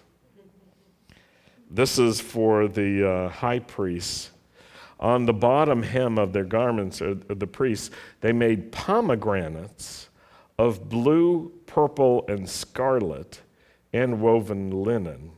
This 1.70 1.98
is 1.98 2.20
for 2.20 2.68
the 2.68 3.08
uh, 3.08 3.28
high 3.28 3.58
priests. 3.58 4.30
On 4.98 5.26
the 5.26 5.34
bottom 5.34 5.82
hem 5.82 6.18
of 6.18 6.32
their 6.32 6.44
garments, 6.44 7.02
or 7.02 7.14
the 7.14 7.46
priests, 7.46 7.90
they 8.22 8.32
made 8.32 8.72
pomegranates 8.72 10.08
of 10.58 10.88
blue, 10.88 11.52
purple, 11.66 12.24
and 12.28 12.48
scarlet 12.48 13.42
and 13.92 14.22
woven 14.22 14.70
linen. 14.70 15.32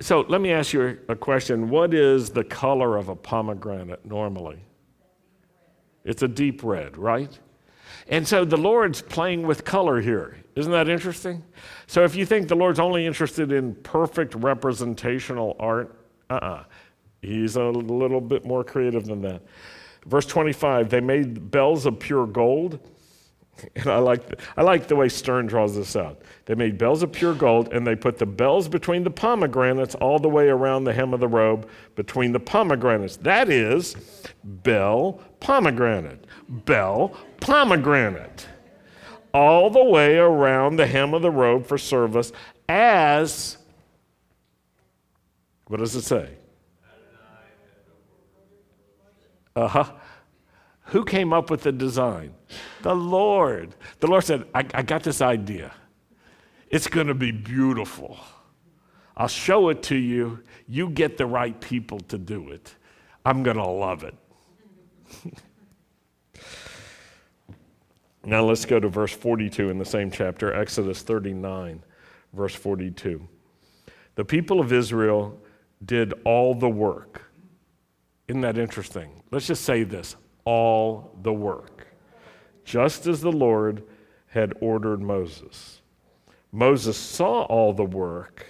So 0.00 0.22
let 0.28 0.40
me 0.40 0.50
ask 0.50 0.72
you 0.72 0.98
a 1.08 1.14
question. 1.14 1.70
What 1.70 1.94
is 1.94 2.30
the 2.30 2.44
color 2.44 2.96
of 2.96 3.08
a 3.08 3.16
pomegranate 3.16 4.04
normally? 4.04 4.58
It's 6.04 6.22
a 6.22 6.28
deep 6.28 6.62
red, 6.62 6.98
right? 6.98 7.38
And 8.08 8.26
so 8.26 8.44
the 8.44 8.56
Lord's 8.56 9.00
playing 9.00 9.46
with 9.46 9.64
color 9.64 10.00
here. 10.00 10.36
Isn't 10.56 10.72
that 10.72 10.88
interesting? 10.88 11.42
So 11.86 12.04
if 12.04 12.14
you 12.14 12.26
think 12.26 12.48
the 12.48 12.54
Lord's 12.54 12.80
only 12.80 13.06
interested 13.06 13.52
in 13.52 13.74
perfect 13.76 14.34
representational 14.34 15.56
art, 15.58 15.96
uh 16.30 16.34
uh-uh. 16.34 16.46
uh 16.46 16.64
He's 17.22 17.56
a 17.56 17.64
little 17.64 18.20
bit 18.20 18.44
more 18.44 18.62
creative 18.62 19.06
than 19.06 19.22
that. 19.22 19.40
Verse 20.04 20.26
25, 20.26 20.90
they 20.90 21.00
made 21.00 21.50
bells 21.50 21.86
of 21.86 21.98
pure 21.98 22.26
gold. 22.26 22.78
And 23.76 23.86
I 23.86 23.98
like, 23.98 24.28
the, 24.28 24.36
I 24.56 24.62
like 24.62 24.88
the 24.88 24.96
way 24.96 25.08
Stern 25.08 25.46
draws 25.46 25.74
this 25.74 25.96
out. 25.96 26.22
They 26.46 26.54
made 26.54 26.78
bells 26.78 27.02
of 27.02 27.12
pure 27.12 27.34
gold, 27.34 27.72
and 27.72 27.86
they 27.86 27.96
put 27.96 28.18
the 28.18 28.26
bells 28.26 28.68
between 28.68 29.04
the 29.04 29.10
pomegranates 29.10 29.94
all 29.96 30.18
the 30.18 30.28
way 30.28 30.48
around 30.48 30.84
the 30.84 30.92
hem 30.92 31.14
of 31.14 31.20
the 31.20 31.28
robe, 31.28 31.68
between 31.94 32.32
the 32.32 32.40
pomegranates. 32.40 33.16
That 33.16 33.48
is 33.50 33.96
bell 34.42 35.20
pomegranate. 35.40 36.26
Bell 36.48 37.16
pomegranate. 37.40 38.46
All 39.32 39.70
the 39.70 39.84
way 39.84 40.16
around 40.16 40.76
the 40.76 40.86
hem 40.86 41.14
of 41.14 41.22
the 41.22 41.30
robe 41.30 41.66
for 41.66 41.78
service, 41.78 42.32
as, 42.68 43.58
what 45.66 45.78
does 45.78 45.94
it 45.96 46.02
say? 46.02 46.30
Uh 49.56 49.68
huh. 49.68 49.92
Who 50.86 51.04
came 51.04 51.32
up 51.32 51.50
with 51.50 51.62
the 51.62 51.72
design? 51.72 52.34
The 52.82 52.94
Lord. 52.94 53.74
The 54.00 54.06
Lord 54.06 54.24
said, 54.24 54.44
I, 54.54 54.66
I 54.74 54.82
got 54.82 55.02
this 55.02 55.20
idea. 55.20 55.72
It's 56.68 56.88
going 56.88 57.06
to 57.06 57.14
be 57.14 57.30
beautiful. 57.30 58.18
I'll 59.16 59.28
show 59.28 59.68
it 59.68 59.82
to 59.84 59.96
you. 59.96 60.40
You 60.68 60.90
get 60.90 61.16
the 61.16 61.26
right 61.26 61.58
people 61.60 62.00
to 62.00 62.18
do 62.18 62.50
it. 62.50 62.74
I'm 63.24 63.42
going 63.42 63.56
to 63.56 63.66
love 63.66 64.04
it. 64.04 64.14
now 68.24 68.44
let's 68.44 68.64
go 68.64 68.78
to 68.80 68.88
verse 68.88 69.12
42 69.12 69.70
in 69.70 69.78
the 69.78 69.84
same 69.84 70.10
chapter, 70.10 70.52
Exodus 70.52 71.02
39, 71.02 71.82
verse 72.32 72.54
42. 72.54 73.26
The 74.16 74.24
people 74.24 74.60
of 74.60 74.72
Israel 74.72 75.40
did 75.84 76.12
all 76.24 76.54
the 76.54 76.68
work 76.68 77.24
isn't 78.28 78.40
that 78.40 78.58
interesting? 78.58 79.22
Let's 79.30 79.46
just 79.46 79.64
say 79.64 79.84
this 79.84 80.16
all 80.44 81.16
the 81.22 81.32
work, 81.32 81.86
just 82.64 83.06
as 83.06 83.20
the 83.20 83.32
Lord 83.32 83.82
had 84.28 84.52
ordered 84.60 85.00
Moses. 85.00 85.80
Moses 86.52 86.96
saw 86.96 87.42
all 87.42 87.72
the 87.72 87.84
work. 87.84 88.46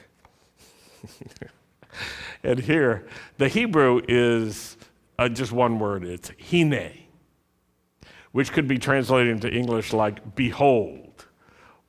and 2.43 2.59
here, 2.59 3.07
the 3.39 3.49
Hebrew 3.49 4.01
is 4.09 4.77
uh, 5.19 5.29
just 5.29 5.53
one 5.53 5.79
word 5.79 6.05
it's 6.05 6.31
hine, 6.51 7.05
which 8.33 8.53
could 8.53 8.67
be 8.67 8.79
translated 8.79 9.33
into 9.33 9.51
English 9.51 9.93
like 9.93 10.35
behold 10.35 11.27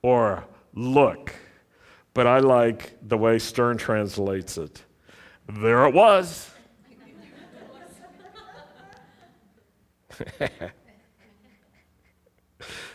or 0.02 0.44
look. 0.74 1.34
But 2.14 2.26
I 2.26 2.38
like 2.38 2.96
the 3.06 3.18
way 3.18 3.38
Stern 3.38 3.76
translates 3.76 4.56
it. 4.56 4.82
There 5.48 5.86
it 5.86 5.94
was. 5.94 6.50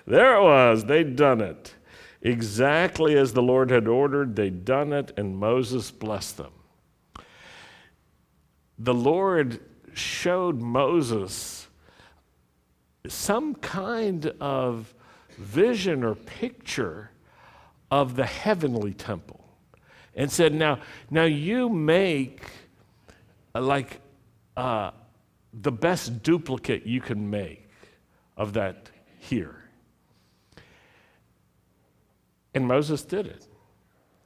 There 0.06 0.36
it 0.36 0.44
was. 0.44 0.86
They'd 0.86 1.16
done 1.16 1.42
it. 1.42 1.76
Exactly 2.22 3.18
as 3.18 3.34
the 3.34 3.42
Lord 3.42 3.72
had 3.72 3.88
ordered, 3.88 4.36
they'd 4.36 4.64
done 4.64 4.94
it, 4.94 5.12
and 5.18 5.38
Moses 5.38 5.90
blessed 5.90 6.38
them. 6.38 6.52
The 8.78 8.94
Lord 8.94 9.60
showed 9.94 10.62
Moses 10.62 11.68
some 13.08 13.56
kind 13.56 14.28
of 14.40 14.94
vision 15.38 16.04
or 16.04 16.14
picture 16.14 17.12
of 17.90 18.16
the 18.16 18.26
heavenly 18.26 18.94
temple 18.94 19.44
and 20.16 20.32
said, 20.32 20.54
Now, 20.54 20.80
now 21.10 21.24
you 21.24 21.70
make 21.70 22.44
like 23.56 24.00
uh, 24.56 24.92
the 25.54 25.72
best 25.72 26.24
duplicate 26.24 26.86
you 26.86 27.02
can 27.02 27.30
make 27.30 27.70
of 28.38 28.54
that 28.54 28.90
here. 29.20 29.64
And 32.54 32.68
Moses 32.68 33.04
did 33.04 33.28
it. 33.28 33.48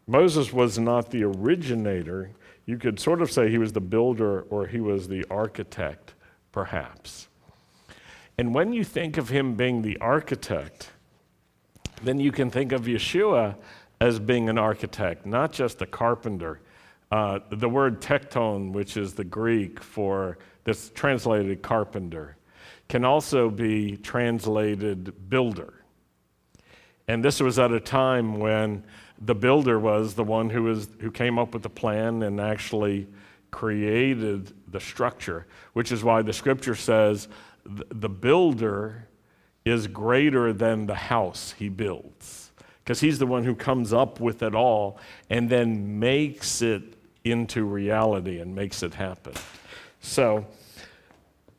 Moses 0.08 0.54
was 0.54 0.78
not 0.78 1.10
the 1.12 1.24
originator. 1.24 2.32
You 2.66 2.78
could 2.78 3.00
sort 3.00 3.22
of 3.22 3.32
say 3.32 3.50
he 3.50 3.58
was 3.58 3.74
the 3.74 3.82
builder 3.82 4.42
or 4.44 4.68
he 4.68 4.80
was 4.80 5.08
the 5.08 5.26
architect, 5.30 6.14
perhaps. 6.52 7.28
And 8.38 8.54
when 8.54 8.74
you 8.74 8.84
think 8.84 9.18
of 9.18 9.30
him 9.30 9.56
being 9.56 9.82
the 9.82 9.98
architect, 9.98 10.92
then 12.04 12.20
you 12.20 12.32
can 12.32 12.50
think 12.50 12.72
of 12.72 12.84
Yeshua 12.84 13.56
as 14.02 14.20
being 14.20 14.50
an 14.50 14.58
architect, 14.58 15.26
not 15.26 15.52
just 15.52 15.82
a 15.82 15.86
carpenter. 15.86 16.60
Uh, 17.12 17.40
the 17.50 17.70
word 17.70 18.02
tekton, 18.02 18.72
which 18.74 18.98
is 18.98 19.14
the 19.14 19.24
Greek 19.24 19.80
for 19.80 20.38
that's 20.66 20.90
translated 20.90 21.62
carpenter, 21.62 22.36
can 22.90 23.06
also 23.06 23.50
be 23.50 23.96
translated 23.98 25.30
builder. 25.30 25.74
And 27.08 27.24
this 27.24 27.40
was 27.40 27.58
at 27.58 27.72
a 27.72 27.80
time 27.80 28.40
when 28.40 28.84
the 29.20 29.36
builder 29.36 29.80
was 29.80 30.16
the 30.16 30.24
one 30.24 30.50
who, 30.50 30.64
was, 30.64 30.90
who 31.00 31.12
came 31.12 31.40
up 31.40 31.54
with 31.54 31.64
the 31.64 31.70
plan 31.70 32.24
and 32.24 32.42
actually 32.42 33.08
created 33.52 34.52
the 34.70 34.80
structure, 34.80 35.46
which 35.74 35.92
is 35.92 36.04
why 36.04 36.22
the 36.22 36.34
scripture 36.34 36.76
says 36.76 37.28
the 37.66 38.10
builder 38.10 39.08
is 39.64 39.88
greater 39.88 40.52
than 40.52 40.86
the 40.86 40.96
house 40.96 41.56
he 41.58 41.70
builds. 41.70 42.52
Because 42.84 43.00
he's 43.00 43.18
the 43.18 43.26
one 43.26 43.44
who 43.44 43.56
comes 43.56 43.94
up 43.94 44.20
with 44.20 44.44
it 44.44 44.54
all 44.54 45.00
and 45.30 45.50
then 45.50 46.00
makes 46.00 46.62
it 46.62 46.84
into 47.24 47.64
reality 47.64 48.40
and 48.40 48.54
makes 48.54 48.84
it 48.84 48.94
happen. 48.94 49.34
So, 50.06 50.46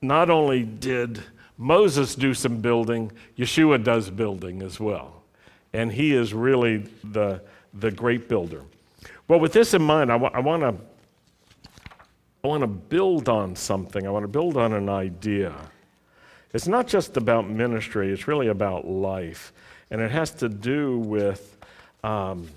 not 0.00 0.30
only 0.30 0.62
did 0.62 1.20
Moses 1.58 2.14
do 2.14 2.32
some 2.32 2.58
building, 2.58 3.10
Yeshua 3.36 3.82
does 3.82 4.08
building 4.08 4.62
as 4.62 4.78
well. 4.78 5.24
And 5.72 5.92
he 5.92 6.14
is 6.14 6.32
really 6.32 6.88
the, 7.02 7.42
the 7.74 7.90
great 7.90 8.28
builder. 8.28 8.62
Well, 9.26 9.40
with 9.40 9.52
this 9.52 9.74
in 9.74 9.82
mind, 9.82 10.12
I, 10.12 10.16
I 10.16 10.38
want 10.38 10.62
to 10.62 10.76
I 12.44 12.48
want 12.48 12.60
to 12.60 12.68
build 12.68 13.28
on 13.28 13.56
something. 13.56 14.06
I 14.06 14.10
want 14.10 14.22
to 14.22 14.28
build 14.28 14.56
on 14.56 14.72
an 14.72 14.88
idea. 14.88 15.52
It's 16.54 16.68
not 16.68 16.86
just 16.86 17.16
about 17.16 17.50
ministry, 17.50 18.12
it's 18.12 18.28
really 18.28 18.46
about 18.46 18.86
life. 18.86 19.52
And 19.90 20.00
it 20.00 20.12
has 20.12 20.30
to 20.34 20.48
do 20.48 21.00
with, 21.00 21.58
um, 22.04 22.48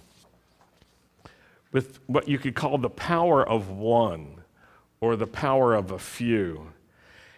with 1.72 2.00
what 2.06 2.28
you 2.28 2.38
could 2.38 2.54
call 2.54 2.78
the 2.78 2.90
power 2.90 3.48
of 3.48 3.72
one 3.72 4.39
or 5.02 5.16
the 5.16 5.28
power 5.28 5.74
of 5.74 5.92
a 5.92 6.00
few. 6.00 6.68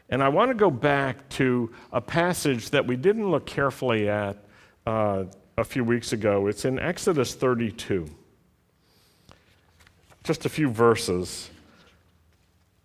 And 0.09 0.21
I 0.21 0.29
want 0.29 0.49
to 0.49 0.55
go 0.55 0.69
back 0.69 1.29
to 1.29 1.71
a 1.91 2.01
passage 2.01 2.69
that 2.71 2.85
we 2.85 2.95
didn't 2.95 3.29
look 3.29 3.45
carefully 3.45 4.09
at 4.09 4.37
uh, 4.85 5.25
a 5.57 5.63
few 5.63 5.83
weeks 5.83 6.11
ago. 6.11 6.47
It's 6.47 6.65
in 6.65 6.79
Exodus 6.79 7.33
32. 7.33 8.07
Just 10.23 10.45
a 10.45 10.49
few 10.49 10.69
verses. 10.69 11.49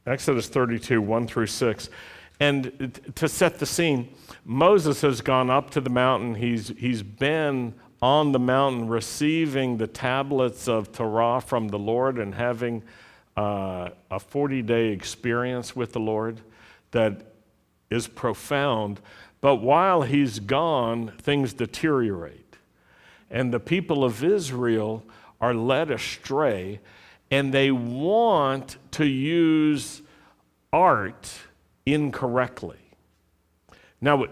Exodus 0.07 0.49
32, 0.49 1.03
1 1.03 1.27
through 1.27 1.49
6. 1.49 1.91
And 2.39 3.13
to 3.15 3.29
set 3.29 3.59
the 3.59 3.67
scene, 3.67 4.09
Moses 4.45 5.01
has 5.01 5.21
gone 5.21 5.51
up 5.51 5.71
to 5.71 5.81
the 5.81 5.91
mountain. 5.91 6.35
He's, 6.35 6.69
he's 6.79 7.03
been 7.03 7.75
on 8.01 8.33
the 8.33 8.39
mountain 8.39 8.89
receiving 8.89 9.79
the 9.79 9.87
tablets 9.87 10.69
of 10.69 10.93
Torah 10.93 11.41
from 11.41 11.69
the 11.69 11.79
Lord 11.79 12.19
and 12.19 12.35
having 12.35 12.83
uh, 13.37 13.91
a 14.11 14.19
40 14.19 14.63
day 14.63 14.89
experience 14.89 15.77
with 15.77 15.93
the 15.93 16.01
Lord 16.01 16.41
that 16.93 17.33
is 17.91 18.09
profound. 18.09 19.01
But 19.41 19.57
while 19.57 20.03
he's 20.03 20.39
gone, 20.39 21.13
things 21.19 21.53
deteriorate. 21.53 22.57
And 23.31 23.53
the 23.53 23.61
people 23.61 24.05
of 24.05 24.25
Israel 24.25 25.05
are 25.41 25.55
led 25.55 25.91
astray, 25.91 26.81
and 27.31 27.53
they 27.53 27.71
want 27.71 28.77
to 28.93 29.05
use 29.05 30.03
art 30.73 31.31
incorrectly. 31.85 32.79
Now, 34.01 34.25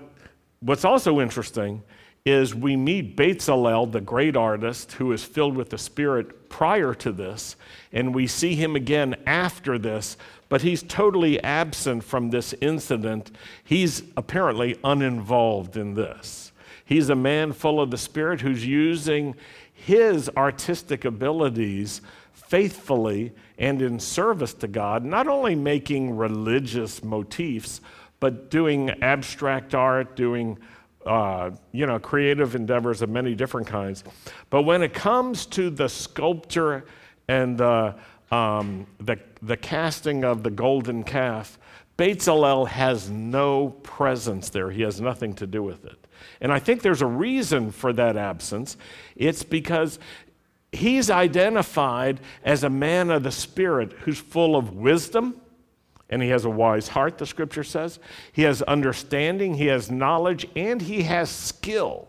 what's 0.60 0.84
also 0.84 1.20
interesting 1.20 1.82
is 2.24 2.54
we 2.54 2.74
meet 2.74 3.16
Bezalel, 3.16 3.92
the 3.92 4.00
great 4.00 4.34
artist 4.34 4.92
who 4.92 5.12
is 5.12 5.22
filled 5.22 5.56
with 5.56 5.68
the 5.68 5.76
Spirit 5.76 6.48
prior 6.48 6.94
to 6.94 7.12
this, 7.12 7.54
and 7.92 8.14
we 8.14 8.26
see 8.26 8.54
him 8.54 8.74
again 8.76 9.14
after 9.26 9.78
this, 9.78 10.16
but 10.48 10.62
he's 10.62 10.82
totally 10.82 11.42
absent 11.42 12.02
from 12.02 12.30
this 12.30 12.54
incident. 12.62 13.30
He's 13.62 14.04
apparently 14.16 14.78
uninvolved 14.82 15.76
in 15.76 15.92
this. 15.94 16.52
He's 16.86 17.10
a 17.10 17.14
man 17.14 17.52
full 17.52 17.78
of 17.78 17.90
the 17.90 17.98
Spirit 17.98 18.40
who's 18.40 18.64
using 18.64 19.34
his 19.74 20.30
artistic 20.34 21.04
abilities 21.04 22.00
faithfully 22.32 23.32
and 23.58 23.82
in 23.82 24.00
service 24.00 24.54
to 24.54 24.68
God, 24.68 25.04
not 25.04 25.28
only 25.28 25.54
making 25.54 26.16
religious 26.16 27.04
motifs, 27.04 27.82
but 28.18 28.50
doing 28.50 28.88
abstract 29.02 29.74
art, 29.74 30.16
doing 30.16 30.56
uh, 31.06 31.50
you 31.72 31.86
know, 31.86 31.98
creative 31.98 32.54
endeavors 32.54 33.02
of 33.02 33.10
many 33.10 33.34
different 33.34 33.66
kinds. 33.66 34.04
But 34.50 34.62
when 34.62 34.82
it 34.82 34.94
comes 34.94 35.46
to 35.46 35.70
the 35.70 35.88
sculpture 35.88 36.84
and 37.28 37.58
the, 37.58 37.94
um, 38.30 38.86
the, 39.00 39.18
the 39.42 39.56
casting 39.56 40.24
of 40.24 40.42
the 40.42 40.50
golden 40.50 41.04
calf, 41.04 41.58
Bezalel 41.96 42.66
has 42.68 43.08
no 43.08 43.70
presence 43.82 44.48
there. 44.48 44.70
He 44.70 44.82
has 44.82 45.00
nothing 45.00 45.34
to 45.34 45.46
do 45.46 45.62
with 45.62 45.84
it. 45.84 46.06
And 46.40 46.52
I 46.52 46.58
think 46.58 46.82
there's 46.82 47.02
a 47.02 47.06
reason 47.06 47.70
for 47.70 47.92
that 47.92 48.16
absence. 48.16 48.76
It's 49.14 49.42
because 49.42 49.98
he's 50.72 51.10
identified 51.10 52.20
as 52.44 52.64
a 52.64 52.70
man 52.70 53.10
of 53.10 53.22
the 53.22 53.30
Spirit 53.30 53.92
who's 53.92 54.18
full 54.18 54.56
of 54.56 54.74
wisdom 54.74 55.40
and 56.10 56.22
he 56.22 56.28
has 56.28 56.44
a 56.44 56.50
wise 56.50 56.88
heart, 56.88 57.18
the 57.18 57.26
scripture 57.26 57.64
says. 57.64 57.98
He 58.32 58.42
has 58.42 58.62
understanding, 58.62 59.54
he 59.54 59.66
has 59.66 59.90
knowledge, 59.90 60.46
and 60.54 60.80
he 60.80 61.02
has 61.02 61.30
skill. 61.30 62.08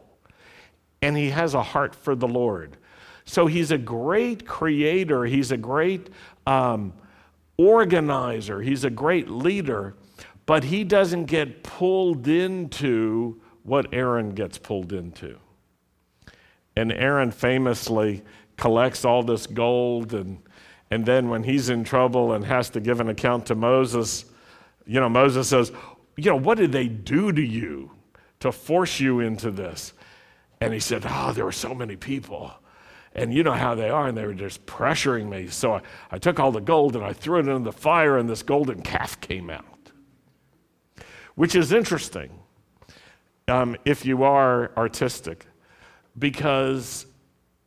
And 1.01 1.15
he 1.15 1.29
has 1.29 1.53
a 1.53 1.63
heart 1.63 1.95
for 1.95 2.15
the 2.15 2.27
Lord. 2.27 2.77
So 3.25 3.47
he's 3.47 3.71
a 3.71 3.77
great 3.77 4.45
creator, 4.45 5.25
he's 5.25 5.51
a 5.51 5.57
great 5.57 6.09
um, 6.45 6.93
organizer, 7.57 8.61
he's 8.61 8.83
a 8.83 8.89
great 8.89 9.29
leader, 9.29 9.95
but 10.45 10.65
he 10.65 10.83
doesn't 10.83 11.25
get 11.25 11.63
pulled 11.63 12.27
into 12.27 13.41
what 13.63 13.93
Aaron 13.93 14.31
gets 14.31 14.57
pulled 14.57 14.93
into. 14.93 15.37
And 16.77 16.91
Aaron 16.91 17.31
famously 17.31 18.23
collects 18.57 19.05
all 19.05 19.23
this 19.23 19.47
gold 19.47 20.13
and 20.13 20.39
and 20.95 21.05
then 21.05 21.27
when 21.27 21.43
he's 21.43 21.67
in 21.67 21.83
trouble 21.83 22.31
and 22.31 22.45
has 22.45 22.69
to 22.69 22.79
give 22.79 23.01
an 23.01 23.09
account 23.09 23.47
to 23.47 23.55
Moses, 23.55 24.23
you 24.85 24.97
know, 24.97 25.09
Moses 25.09 25.49
says, 25.49 25.73
You 26.15 26.29
know, 26.29 26.37
what 26.37 26.57
did 26.57 26.71
they 26.71 26.87
do 26.87 27.33
to 27.33 27.41
you 27.41 27.91
to 28.39 28.53
force 28.53 29.01
you 29.01 29.19
into 29.19 29.51
this? 29.51 29.91
And 30.61 30.73
he 30.73 30.79
said, 30.79 31.03
Oh, 31.05 31.33
there 31.33 31.43
were 31.43 31.51
so 31.51 31.75
many 31.75 31.97
people. 31.97 32.49
And 33.13 33.33
you 33.33 33.43
know 33.43 33.51
how 33.51 33.75
they 33.75 33.89
are, 33.89 34.07
and 34.07 34.17
they 34.17 34.25
were 34.25 34.33
just 34.33 34.65
pressuring 34.65 35.27
me. 35.27 35.47
So 35.47 35.73
I, 35.73 35.81
I 36.11 36.17
took 36.17 36.39
all 36.39 36.53
the 36.53 36.61
gold 36.61 36.95
and 36.95 37.03
I 37.03 37.11
threw 37.11 37.39
it 37.39 37.47
into 37.49 37.59
the 37.59 37.73
fire, 37.73 38.17
and 38.17 38.29
this 38.29 38.41
golden 38.41 38.81
calf 38.81 39.19
came 39.19 39.49
out. 39.49 39.65
Which 41.35 41.55
is 41.55 41.73
interesting 41.73 42.39
um, 43.49 43.75
if 43.83 44.05
you 44.05 44.23
are 44.23 44.71
artistic, 44.77 45.45
because 46.17 47.05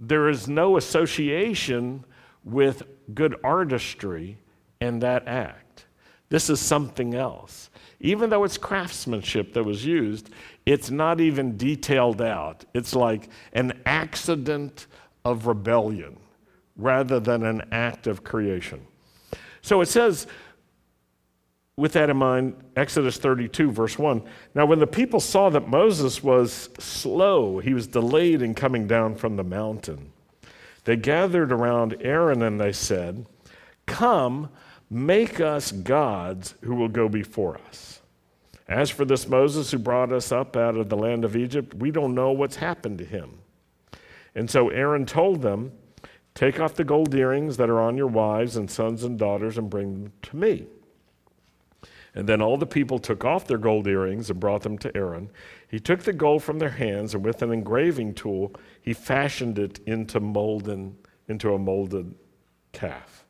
there 0.01 0.31
is 0.31 0.49
no 0.49 0.79
association 0.79 2.07
with 2.45 2.83
good 3.15 3.37
artistry 3.43 4.39
in 4.81 5.01
that 5.01 5.27
act. 5.27 5.87
This 6.29 6.51
is 6.51 6.61
something 6.61 7.15
else. 7.15 7.71
Even 8.01 8.31
though 8.31 8.45
it's 8.45 8.59
craftsmanship 8.59 9.55
that 9.55 9.65
was 9.65 9.85
used, 9.85 10.31
it's 10.67 10.91
not 10.91 11.21
even 11.21 11.57
detailed 11.57 12.23
out. 12.23 12.65
It's 12.75 12.95
like 12.95 13.29
an 13.53 13.81
accident 13.87 14.87
of 15.25 15.47
rebellion 15.47 16.19
rather 16.77 17.19
than 17.19 17.45
an 17.45 17.63
act 17.73 18.07
of 18.07 18.23
creation. 18.23 18.87
So 19.63 19.81
it 19.81 19.87
says, 19.87 20.27
with 21.77 21.93
that 21.93 22.11
in 22.11 22.17
mind, 22.17 22.55
Exodus 22.77 23.19
32, 23.19 23.71
verse 23.71 23.99
1. 23.99 24.23
Now, 24.55 24.67
when 24.67 24.79
the 24.79 24.87
people 24.87 25.21
saw 25.21 25.49
that 25.51 25.69
Moses 25.69 26.23
was 26.23 26.69
slow, 26.79 27.59
he 27.59 27.75
was 27.75 27.87
delayed 27.87 28.43
in 28.43 28.55
coming 28.55 28.87
down 28.87 29.15
from 29.15 29.37
the 29.37 29.45
mountain. 29.45 30.13
They 30.89 30.97
gathered 30.97 31.53
around 31.53 31.99
Aaron 32.01 32.41
and 32.41 32.59
they 32.59 32.73
said, 32.73 33.27
Come, 33.85 34.49
make 34.89 35.39
us 35.39 35.71
gods 35.71 36.55
who 36.63 36.75
will 36.77 36.89
go 36.89 37.11
before 37.11 37.61
us. 37.69 38.01
As 38.67 38.89
for 38.89 39.05
this 39.05 39.29
Moses 39.29 39.71
who 39.71 39.77
brought 39.77 40.15
us 40.15 40.33
up 40.33 40.57
out 40.57 40.79
of 40.79 40.89
the 40.89 40.97
land 40.97 41.27
of 41.27 41.37
Egypt, 41.37 41.75
we 41.75 41.91
don't 41.91 42.15
know 42.15 42.33
what's 42.33 42.57
happened 42.57 42.97
to 43.01 43.05
him. 43.05 43.41
And 44.35 44.51
so 44.51 44.71
Aaron 44.71 45.05
told 45.05 45.43
them, 45.43 45.73
Take 46.33 46.59
off 46.59 46.73
the 46.73 46.85
gold 46.85 47.15
earrings 47.15 47.59
that 47.59 47.69
are 47.69 47.81
on 47.81 47.99
your 47.99 48.07
wives 48.07 48.57
and 48.57 48.71
sons 48.71 49.05
and 49.05 49.19
daughters 49.19 49.59
and 49.59 49.69
bring 49.69 50.05
them 50.05 50.13
to 50.23 50.37
me. 50.37 50.69
And 52.15 52.29
then 52.29 52.41
all 52.41 52.57
the 52.57 52.67
people 52.67 52.99
took 52.99 53.25
off 53.25 53.47
their 53.47 53.59
gold 53.59 53.87
earrings 53.87 54.31
and 54.31 54.41
brought 54.41 54.63
them 54.63 54.79
to 54.79 54.97
Aaron. 54.97 55.31
He 55.69 55.79
took 55.79 56.01
the 56.01 56.13
gold 56.13 56.43
from 56.43 56.59
their 56.59 56.71
hands, 56.71 57.15
and 57.15 57.25
with 57.25 57.43
an 57.43 57.53
engraving 57.53 58.15
tool, 58.15 58.55
he 58.89 58.95
fashioned 58.95 59.59
it 59.59 59.81
into, 59.85 60.19
molden, 60.19 60.95
into 61.29 61.53
a 61.53 61.59
molded 61.59 62.15
calf. 62.73 63.27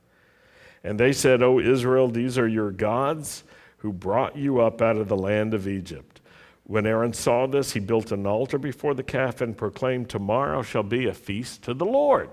And 0.84 1.00
they 1.00 1.12
said, 1.12 1.42
O 1.42 1.58
Israel, 1.58 2.06
these 2.06 2.38
are 2.38 2.46
your 2.46 2.70
gods 2.70 3.42
who 3.78 3.92
brought 3.92 4.36
you 4.36 4.60
up 4.60 4.80
out 4.80 4.98
of 4.98 5.08
the 5.08 5.16
land 5.16 5.54
of 5.54 5.66
Egypt. 5.66 6.20
When 6.62 6.86
Aaron 6.86 7.12
saw 7.12 7.48
this, 7.48 7.72
he 7.72 7.80
built 7.80 8.12
an 8.12 8.24
altar 8.24 8.56
before 8.56 8.94
the 8.94 9.02
calf 9.02 9.40
and 9.40 9.58
proclaimed, 9.58 10.08
Tomorrow 10.08 10.62
shall 10.62 10.84
be 10.84 11.08
a 11.08 11.12
feast 11.12 11.64
to 11.64 11.74
the 11.74 11.84
Lord. 11.84 12.30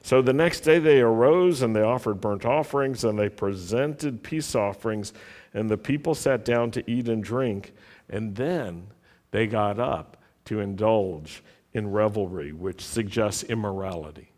So 0.00 0.22
the 0.22 0.32
next 0.32 0.60
day 0.60 0.78
they 0.78 1.00
arose 1.00 1.60
and 1.60 1.74
they 1.74 1.82
offered 1.82 2.20
burnt 2.20 2.44
offerings 2.44 3.02
and 3.02 3.18
they 3.18 3.28
presented 3.28 4.22
peace 4.22 4.54
offerings, 4.54 5.12
and 5.54 5.68
the 5.68 5.76
people 5.76 6.14
sat 6.14 6.44
down 6.44 6.70
to 6.70 6.88
eat 6.88 7.08
and 7.08 7.24
drink. 7.24 7.72
And 8.08 8.36
then 8.36 8.86
they 9.32 9.48
got 9.48 9.80
up 9.80 10.18
to 10.44 10.60
indulge 10.60 11.42
in 11.72 11.90
revelry, 11.90 12.52
which 12.52 12.84
suggests 12.84 13.42
immorality. 13.44 14.32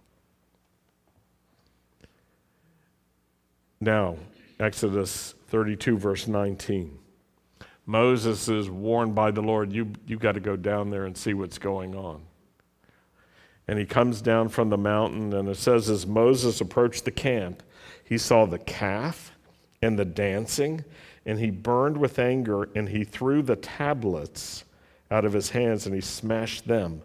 Now, 3.80 4.16
Exodus 4.60 5.34
32, 5.48 5.98
verse 5.98 6.28
19. 6.28 6.98
Moses 7.84 8.48
is 8.48 8.70
warned 8.70 9.14
by 9.14 9.32
the 9.32 9.42
Lord, 9.42 9.72
you, 9.72 9.92
you've 10.06 10.20
got 10.20 10.32
to 10.32 10.40
go 10.40 10.54
down 10.54 10.90
there 10.90 11.04
and 11.04 11.16
see 11.16 11.34
what's 11.34 11.58
going 11.58 11.96
on. 11.96 12.22
And 13.66 13.78
he 13.78 13.86
comes 13.86 14.20
down 14.20 14.48
from 14.50 14.70
the 14.70 14.78
mountain, 14.78 15.32
and 15.32 15.48
it 15.48 15.56
says, 15.56 15.90
as 15.90 16.06
Moses 16.06 16.60
approached 16.60 17.04
the 17.04 17.10
camp, 17.10 17.62
he 18.04 18.18
saw 18.18 18.46
the 18.46 18.58
calf 18.58 19.32
and 19.80 19.98
the 19.98 20.04
dancing 20.04 20.84
and 21.24 21.38
he 21.38 21.50
burned 21.50 21.96
with 21.96 22.18
anger, 22.18 22.68
and 22.74 22.88
he 22.88 23.04
threw 23.04 23.42
the 23.42 23.56
tablets 23.56 24.64
out 25.10 25.24
of 25.24 25.32
his 25.32 25.50
hands, 25.50 25.86
and 25.86 25.94
he 25.94 26.00
smashed 26.00 26.66
them 26.66 27.02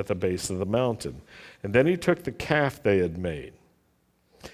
at 0.00 0.08
the 0.08 0.14
base 0.16 0.50
of 0.50 0.58
the 0.58 0.66
mountain. 0.66 1.22
And 1.62 1.72
then 1.72 1.86
he 1.86 1.96
took 1.96 2.24
the 2.24 2.32
calf 2.32 2.82
they 2.82 2.98
had 2.98 3.16
made. 3.16 3.52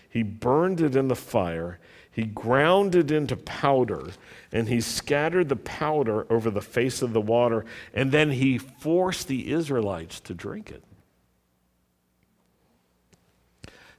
He 0.08 0.22
burned 0.22 0.80
it 0.82 0.94
in 0.94 1.08
the 1.08 1.16
fire. 1.16 1.78
He 2.10 2.24
ground 2.24 2.94
it 2.94 3.10
into 3.10 3.36
powder, 3.36 4.08
and 4.50 4.68
he 4.68 4.80
scattered 4.80 5.48
the 5.48 5.56
powder 5.56 6.26
over 6.32 6.50
the 6.50 6.62
face 6.62 7.02
of 7.02 7.12
the 7.12 7.20
water, 7.20 7.66
and 7.92 8.10
then 8.10 8.30
he 8.30 8.56
forced 8.56 9.28
the 9.28 9.52
Israelites 9.52 10.20
to 10.20 10.32
drink 10.34 10.70
it. 10.70 10.82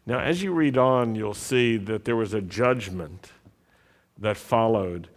Now, 0.07 0.19
as 0.19 0.41
you 0.41 0.53
read 0.53 0.77
on, 0.77 1.15
you'll 1.15 1.33
see 1.33 1.77
that 1.77 2.05
there 2.05 2.15
was 2.15 2.33
a 2.33 2.41
judgment 2.41 3.31
that 4.17 4.37
followed. 4.37 5.09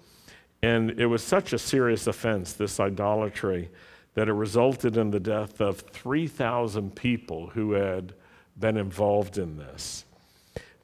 And 0.63 1.01
it 1.01 1.07
was 1.07 1.23
such 1.23 1.53
a 1.53 1.59
serious 1.59 2.07
offense, 2.07 2.53
this 2.53 2.79
idolatry, 2.79 3.71
that 4.15 4.29
it 4.29 4.33
resulted 4.33 4.97
in 4.97 5.11
the 5.11 5.21
death 5.21 5.61
of 5.61 5.81
3,000 5.81 6.95
people 6.95 7.49
who 7.49 7.73
had 7.73 8.15
been 8.59 8.77
involved 8.77 9.39
in 9.39 9.57
this. 9.57 10.05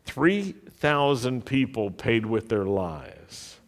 3,000 0.04 1.44
people 1.44 1.90
paid 1.90 2.24
with 2.24 2.48
their 2.48 2.64
lives. 2.64 3.58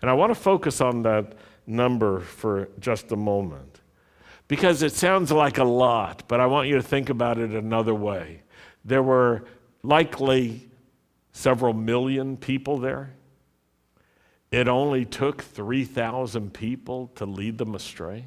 And 0.00 0.10
I 0.10 0.14
want 0.14 0.30
to 0.30 0.40
focus 0.40 0.80
on 0.80 1.02
that 1.02 1.32
number 1.66 2.20
for 2.20 2.68
just 2.78 3.10
a 3.12 3.16
moment 3.16 3.80
because 4.48 4.82
it 4.82 4.92
sounds 4.92 5.32
like 5.32 5.58
a 5.58 5.64
lot, 5.64 6.22
but 6.28 6.40
I 6.40 6.46
want 6.46 6.68
you 6.68 6.76
to 6.76 6.82
think 6.82 7.08
about 7.08 7.38
it 7.38 7.50
another 7.50 7.94
way. 7.94 8.42
There 8.84 9.02
were 9.02 9.44
likely 9.82 10.68
several 11.32 11.72
million 11.72 12.36
people 12.36 12.78
there. 12.78 13.14
It 14.52 14.68
only 14.68 15.04
took 15.04 15.42
3,000 15.42 16.54
people 16.54 17.08
to 17.16 17.26
lead 17.26 17.58
them 17.58 17.74
astray. 17.74 18.26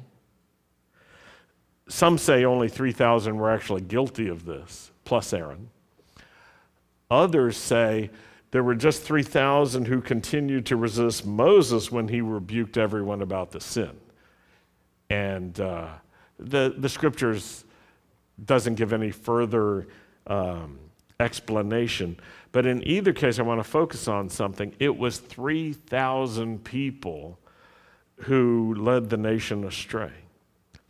Some 1.90 2.18
say 2.18 2.44
only 2.44 2.68
3,000 2.68 3.36
were 3.36 3.50
actually 3.50 3.80
guilty 3.80 4.28
of 4.28 4.44
this, 4.44 4.92
plus 5.04 5.32
Aaron. 5.32 5.70
Others 7.10 7.56
say 7.56 8.10
there 8.52 8.62
were 8.62 8.76
just 8.76 9.02
3,000 9.02 9.86
who 9.86 10.00
continued 10.00 10.66
to 10.66 10.76
resist 10.76 11.26
Moses 11.26 11.90
when 11.90 12.06
he 12.06 12.20
rebuked 12.20 12.76
everyone 12.76 13.22
about 13.22 13.50
the 13.50 13.60
sin. 13.60 13.90
And 15.10 15.58
uh, 15.58 15.88
the, 16.38 16.72
the 16.78 16.88
scriptures 16.88 17.64
doesn't 18.44 18.76
give 18.76 18.92
any 18.92 19.10
further 19.10 19.88
um, 20.28 20.78
explanation. 21.18 22.16
But 22.52 22.66
in 22.66 22.86
either 22.86 23.12
case, 23.12 23.40
I 23.40 23.42
want 23.42 23.58
to 23.58 23.68
focus 23.68 24.06
on 24.06 24.28
something. 24.28 24.76
It 24.78 24.96
was 24.96 25.18
3,000 25.18 26.62
people 26.62 27.36
who 28.14 28.76
led 28.76 29.10
the 29.10 29.16
nation 29.16 29.64
astray. 29.64 30.12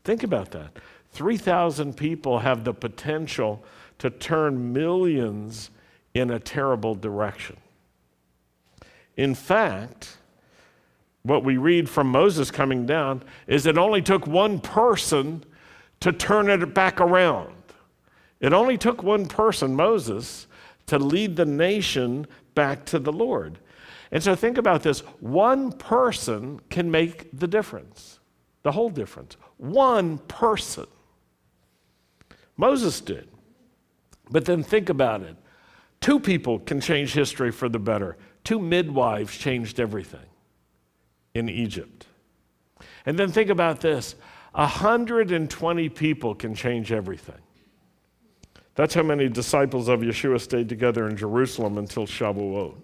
Think 0.04 0.22
about 0.22 0.50
that. 0.52 0.76
3,000 1.12 1.96
people 1.96 2.38
have 2.38 2.64
the 2.64 2.72
potential 2.72 3.62
to 3.98 4.10
turn 4.10 4.72
millions 4.72 5.70
in 6.14 6.30
a 6.30 6.38
terrible 6.38 6.94
direction. 6.94 7.56
In 9.16 9.34
fact, 9.34 10.16
what 11.22 11.44
we 11.44 11.56
read 11.56 11.88
from 11.88 12.08
Moses 12.08 12.50
coming 12.50 12.86
down 12.86 13.22
is 13.46 13.66
it 13.66 13.76
only 13.76 14.00
took 14.00 14.26
one 14.26 14.58
person 14.60 15.44
to 16.00 16.12
turn 16.12 16.48
it 16.48 16.72
back 16.72 17.00
around. 17.00 17.54
It 18.40 18.54
only 18.54 18.78
took 18.78 19.02
one 19.02 19.26
person, 19.26 19.74
Moses, 19.76 20.46
to 20.86 20.98
lead 20.98 21.36
the 21.36 21.44
nation 21.44 22.26
back 22.54 22.86
to 22.86 22.98
the 22.98 23.12
Lord. 23.12 23.58
And 24.10 24.22
so 24.22 24.34
think 24.34 24.56
about 24.56 24.82
this 24.82 25.00
one 25.20 25.72
person 25.72 26.60
can 26.70 26.90
make 26.90 27.38
the 27.38 27.46
difference, 27.46 28.18
the 28.62 28.72
whole 28.72 28.90
difference. 28.90 29.36
One 29.58 30.18
person. 30.18 30.86
Moses 32.60 33.00
did. 33.00 33.26
But 34.30 34.44
then 34.44 34.62
think 34.62 34.90
about 34.90 35.22
it 35.22 35.36
two 36.00 36.20
people 36.20 36.58
can 36.58 36.80
change 36.80 37.14
history 37.14 37.50
for 37.50 37.68
the 37.68 37.78
better. 37.78 38.18
Two 38.44 38.58
midwives 38.58 39.36
changed 39.36 39.80
everything 39.80 40.26
in 41.34 41.48
Egypt. 41.48 42.06
And 43.06 43.18
then 43.18 43.32
think 43.32 43.48
about 43.48 43.80
this 43.80 44.14
120 44.52 45.88
people 45.88 46.34
can 46.34 46.54
change 46.54 46.92
everything. 46.92 47.40
That's 48.74 48.94
how 48.94 49.02
many 49.02 49.28
disciples 49.28 49.88
of 49.88 50.00
Yeshua 50.00 50.40
stayed 50.40 50.68
together 50.68 51.08
in 51.08 51.16
Jerusalem 51.16 51.78
until 51.78 52.06
Shavuot 52.06 52.76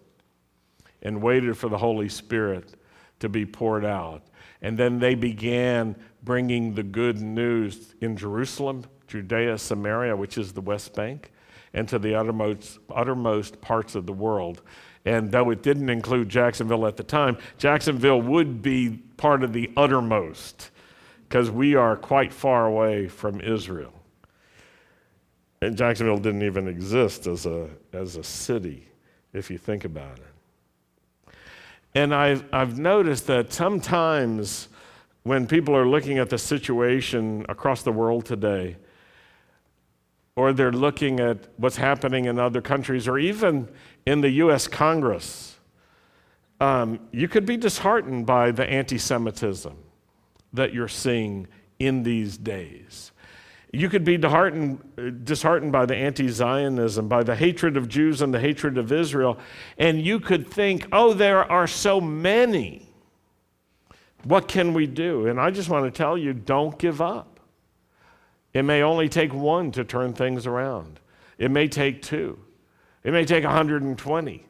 and 1.03 1.23
waited 1.23 1.57
for 1.57 1.69
the 1.69 1.79
Holy 1.79 2.09
Spirit 2.09 2.75
to 3.21 3.29
be 3.29 3.45
poured 3.45 3.85
out. 3.85 4.23
And 4.63 4.79
then 4.79 4.99
they 4.99 5.15
began 5.15 5.97
bringing 6.23 6.75
the 6.75 6.83
good 6.83 7.21
news 7.21 7.95
in 8.01 8.17
Jerusalem, 8.17 8.85
Judea, 9.07 9.59
Samaria, 9.59 10.17
which 10.17 10.39
is 10.39 10.53
the 10.53 10.61
West 10.61 10.95
Bank, 10.95 11.33
and 11.75 11.89
to 11.89 11.99
the 11.99 12.15
uttermost, 12.15 12.79
uttermost 12.91 13.61
parts 13.61 13.95
of 13.95 14.07
the 14.07 14.13
world. 14.13 14.63
And 15.05 15.31
though 15.31 15.51
it 15.51 15.63
didn't 15.63 15.89
include 15.89 16.29
Jacksonville 16.29 16.87
at 16.87 16.97
the 16.97 17.05
time, 17.05 17.39
Jacksonville 17.59 18.21
would 18.23 18.63
be 18.63 19.03
part 19.17 19.45
of 19.45 19.53
the 19.53 19.71
uttermost 19.77 20.71
because 21.29 21.51
we 21.51 21.75
are 21.75 21.97
quite 21.97 22.33
far 22.33 22.67
away 22.67 23.09
from 23.09 23.41
Israel. 23.41 23.93
And 25.63 25.77
Jacksonville 25.77 26.19
didn't 26.19 26.43
even 26.43 26.69
exist 26.69 27.27
as 27.27 27.47
a, 27.47 27.69
as 27.93 28.17
a 28.17 28.23
city, 28.23 28.89
if 29.33 29.51
you 29.51 29.59
think 29.59 29.85
about 29.85 30.19
it. 30.19 31.35
And 31.95 32.15
I've, 32.15 32.45
I've 32.53 32.79
noticed 32.79 33.27
that 33.29 33.53
sometimes 33.53 34.69
when 35.23 35.47
people 35.47 35.75
are 35.75 35.89
looking 35.89 36.19
at 36.19 36.31
the 36.31 36.39
situation 36.39 37.47
across 37.49 37.83
the 37.83 37.91
world 37.91 38.27
today, 38.27 38.77
or 40.37 40.53
they're 40.53 40.71
looking 40.71 41.19
at 41.19 41.49
what's 41.57 41.77
happening 41.77 42.27
in 42.27 42.39
other 42.39 42.61
countries, 42.61 43.09
or 43.09 43.19
even 43.19 43.69
in 44.05 44.21
the 44.21 44.31
US 44.31 44.69
Congress, 44.69 45.57
um, 46.61 47.01
you 47.11 47.27
could 47.27 47.47
be 47.47 47.57
disheartened 47.57 48.27
by 48.27 48.51
the 48.51 48.65
anti 48.65 48.99
Semitism 48.99 49.77
that 50.53 50.73
you're 50.73 50.89
seeing 50.89 51.49
in 51.79 52.03
these 52.03 52.37
days. 52.39 53.13
You 53.73 53.89
could 53.89 54.05
be 54.05 54.17
disheartened, 54.17 55.73
by 55.73 55.85
the 55.85 55.97
anti 55.97 56.29
Zionism, 56.29 57.09
by 57.09 57.23
the 57.23 57.35
hatred 57.35 57.77
of 57.77 57.89
Jews 57.89 58.23
and 58.23 58.33
the 58.33 58.41
hatred 58.41 58.79
of 58.79 58.93
Israel, 58.93 59.39
and 59.77 60.01
you 60.01 60.21
could 60.21 60.49
think, 60.49 60.87
oh, 60.93 61.13
there 61.13 61.51
are 61.51 61.67
so 61.67 62.01
many. 62.01 62.89
What 64.25 64.49
can 64.49 64.73
we 64.73 64.87
do? 64.87 65.27
And 65.27 65.41
I 65.41 65.51
just 65.51 65.69
want 65.69 65.85
to 65.85 65.91
tell 65.91 66.17
you 66.17 66.33
don't 66.33 66.79
give 66.79 67.01
up. 67.01 67.36
It 68.57 68.65
may 68.65 68.81
only 68.81 69.11
take 69.11 69.35
one 69.35 69.71
to 69.73 69.85
turn 69.85 70.15
things 70.15 70.47
around, 70.47 70.99
it 71.37 71.51
may 71.51 71.69
take 71.69 72.01
two, 72.01 72.39
it 73.05 73.13
may 73.13 73.27
take 73.27 73.45
120. 73.45 74.47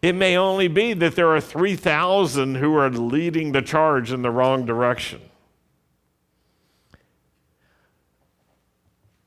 It 0.00 0.12
may 0.14 0.36
only 0.36 0.68
be 0.68 0.92
that 0.92 1.16
there 1.16 1.34
are 1.34 1.40
3,000 1.40 2.54
who 2.54 2.76
are 2.76 2.88
leading 2.88 3.50
the 3.50 3.62
charge 3.62 4.12
in 4.12 4.22
the 4.22 4.30
wrong 4.30 4.64
direction. 4.64 5.20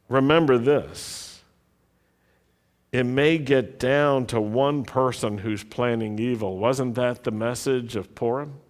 Remember 0.08 0.58
this 0.58 1.42
it 2.94 3.04
may 3.04 3.38
get 3.38 3.80
down 3.80 4.28
to 4.28 4.40
one 4.40 4.86
person 4.86 5.40
who's 5.40 5.66
planning 5.66 6.18
evil. 6.20 6.58
Wasn't 6.58 6.96
that 6.96 7.26
the 7.26 7.32
message 7.32 7.98
of 7.98 8.16
Purim? 8.16 8.62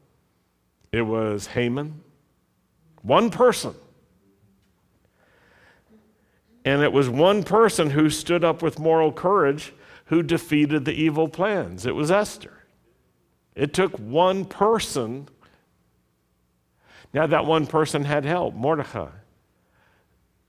It 0.91 1.03
was 1.03 1.45
Haman. 1.47 2.01
One 3.03 3.29
person. 3.29 3.75
And 6.69 6.83
it 6.83 6.93
was 6.93 7.09
one 7.09 7.41
person 7.41 7.89
who 7.89 8.11
stood 8.11 8.43
up 8.43 8.61
with 8.61 8.77
moral 8.77 9.11
courage 9.11 9.73
who 10.05 10.21
defeated 10.21 10.85
the 10.85 10.93
evil 10.93 11.27
plans. 11.27 11.87
It 11.87 11.95
was 11.95 12.11
Esther. 12.11 12.63
It 13.55 13.73
took 13.73 13.97
one 13.97 14.45
person. 14.45 15.27
Now, 17.11 17.25
that 17.25 17.47
one 17.47 17.65
person 17.65 18.03
had 18.03 18.23
help 18.23 18.53
Mordecai. 18.53 19.09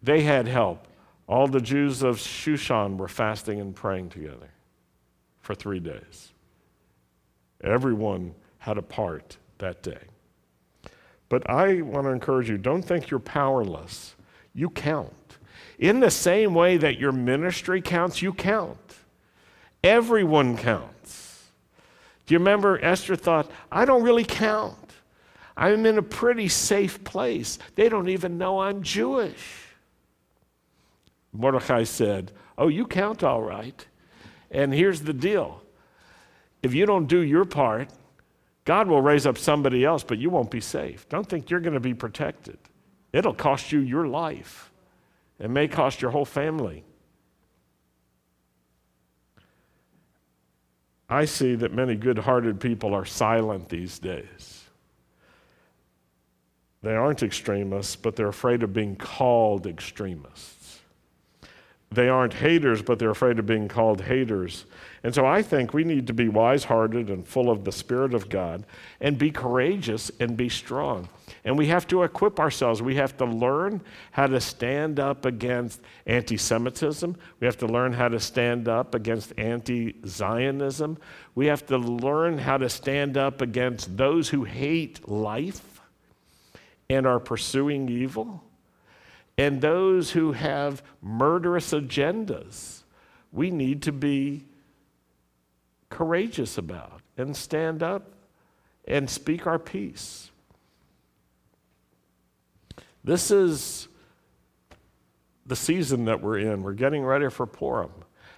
They 0.02 0.20
had 0.20 0.46
help. 0.46 0.86
All 1.26 1.48
the 1.48 1.58
Jews 1.58 2.02
of 2.02 2.18
Shushan 2.18 2.98
were 2.98 3.08
fasting 3.08 3.58
and 3.58 3.74
praying 3.74 4.10
together 4.10 4.50
for 5.40 5.54
three 5.54 5.80
days. 5.80 6.32
Everyone 7.64 8.34
had 8.58 8.76
a 8.76 8.82
part 8.82 9.38
that 9.56 9.82
day. 9.82 10.02
But 11.30 11.48
I 11.48 11.80
want 11.80 12.04
to 12.04 12.10
encourage 12.10 12.50
you 12.50 12.58
don't 12.58 12.82
think 12.82 13.08
you're 13.08 13.20
powerless. 13.20 14.16
You 14.52 14.68
count. 14.68 15.14
In 15.80 16.00
the 16.00 16.10
same 16.10 16.54
way 16.54 16.76
that 16.76 16.98
your 16.98 17.10
ministry 17.10 17.80
counts, 17.80 18.20
you 18.20 18.34
count. 18.34 18.78
Everyone 19.82 20.58
counts. 20.58 21.46
Do 22.26 22.34
you 22.34 22.38
remember 22.38 22.78
Esther 22.84 23.16
thought, 23.16 23.50
I 23.72 23.86
don't 23.86 24.02
really 24.02 24.24
count. 24.24 24.76
I'm 25.56 25.86
in 25.86 25.96
a 25.96 26.02
pretty 26.02 26.48
safe 26.48 27.02
place. 27.02 27.58
They 27.76 27.88
don't 27.88 28.10
even 28.10 28.36
know 28.36 28.60
I'm 28.60 28.82
Jewish. 28.82 29.68
Mordecai 31.32 31.84
said, 31.84 32.30
Oh, 32.58 32.68
you 32.68 32.86
count 32.86 33.24
all 33.24 33.42
right. 33.42 33.86
And 34.50 34.74
here's 34.74 35.00
the 35.00 35.14
deal 35.14 35.62
if 36.62 36.74
you 36.74 36.84
don't 36.84 37.06
do 37.06 37.20
your 37.20 37.46
part, 37.46 37.88
God 38.66 38.86
will 38.86 39.00
raise 39.00 39.26
up 39.26 39.38
somebody 39.38 39.82
else, 39.82 40.04
but 40.04 40.18
you 40.18 40.28
won't 40.28 40.50
be 40.50 40.60
safe. 40.60 41.08
Don't 41.08 41.26
think 41.26 41.48
you're 41.48 41.60
going 41.60 41.72
to 41.72 41.80
be 41.80 41.94
protected. 41.94 42.58
It'll 43.14 43.34
cost 43.34 43.72
you 43.72 43.80
your 43.80 44.06
life, 44.06 44.69
it 45.40 45.48
may 45.48 45.66
cost 45.66 46.02
your 46.02 46.10
whole 46.10 46.26
family. 46.26 46.84
I 51.08 51.24
see 51.24 51.56
that 51.56 51.72
many 51.72 51.96
good 51.96 52.18
hearted 52.18 52.60
people 52.60 52.94
are 52.94 53.04
silent 53.04 53.68
these 53.68 53.98
days. 53.98 54.64
They 56.82 56.94
aren't 56.94 57.22
extremists, 57.22 57.96
but 57.96 58.16
they're 58.16 58.28
afraid 58.28 58.62
of 58.62 58.72
being 58.72 58.96
called 58.96 59.66
extremists. 59.66 60.78
They 61.90 62.08
aren't 62.08 62.34
haters, 62.34 62.82
but 62.82 62.98
they're 63.00 63.10
afraid 63.10 63.40
of 63.40 63.46
being 63.46 63.66
called 63.66 64.02
haters. 64.02 64.64
And 65.02 65.12
so 65.12 65.26
I 65.26 65.42
think 65.42 65.74
we 65.74 65.82
need 65.82 66.06
to 66.06 66.14
be 66.14 66.28
wise 66.28 66.64
hearted 66.64 67.10
and 67.10 67.26
full 67.26 67.50
of 67.50 67.64
the 67.64 67.72
Spirit 67.72 68.14
of 68.14 68.28
God 68.28 68.64
and 69.00 69.18
be 69.18 69.32
courageous 69.32 70.12
and 70.20 70.36
be 70.36 70.48
strong. 70.48 71.08
And 71.44 71.56
we 71.56 71.66
have 71.68 71.86
to 71.88 72.02
equip 72.02 72.38
ourselves. 72.38 72.82
We 72.82 72.96
have 72.96 73.16
to 73.16 73.24
learn 73.24 73.80
how 74.10 74.26
to 74.26 74.40
stand 74.40 75.00
up 75.00 75.24
against 75.24 75.80
anti 76.06 76.36
Semitism. 76.36 77.16
We 77.40 77.46
have 77.46 77.56
to 77.58 77.66
learn 77.66 77.92
how 77.92 78.08
to 78.08 78.20
stand 78.20 78.68
up 78.68 78.94
against 78.94 79.32
anti 79.38 79.96
Zionism. 80.06 80.98
We 81.34 81.46
have 81.46 81.64
to 81.66 81.78
learn 81.78 82.38
how 82.38 82.58
to 82.58 82.68
stand 82.68 83.16
up 83.16 83.40
against 83.40 83.96
those 83.96 84.28
who 84.28 84.44
hate 84.44 85.08
life 85.08 85.80
and 86.90 87.06
are 87.06 87.20
pursuing 87.20 87.88
evil 87.88 88.44
and 89.38 89.62
those 89.62 90.10
who 90.10 90.32
have 90.32 90.82
murderous 91.00 91.72
agendas. 91.72 92.82
We 93.32 93.50
need 93.50 93.82
to 93.84 93.92
be 93.92 94.44
courageous 95.88 96.58
about 96.58 97.00
and 97.16 97.34
stand 97.34 97.82
up 97.82 98.12
and 98.86 99.08
speak 99.08 99.46
our 99.46 99.58
piece. 99.58 100.29
This 103.02 103.30
is 103.30 103.88
the 105.46 105.56
season 105.56 106.04
that 106.04 106.22
we're 106.22 106.38
in. 106.38 106.62
We're 106.62 106.74
getting 106.74 107.04
ready 107.04 107.28
for 107.30 107.46
Purim. 107.46 107.92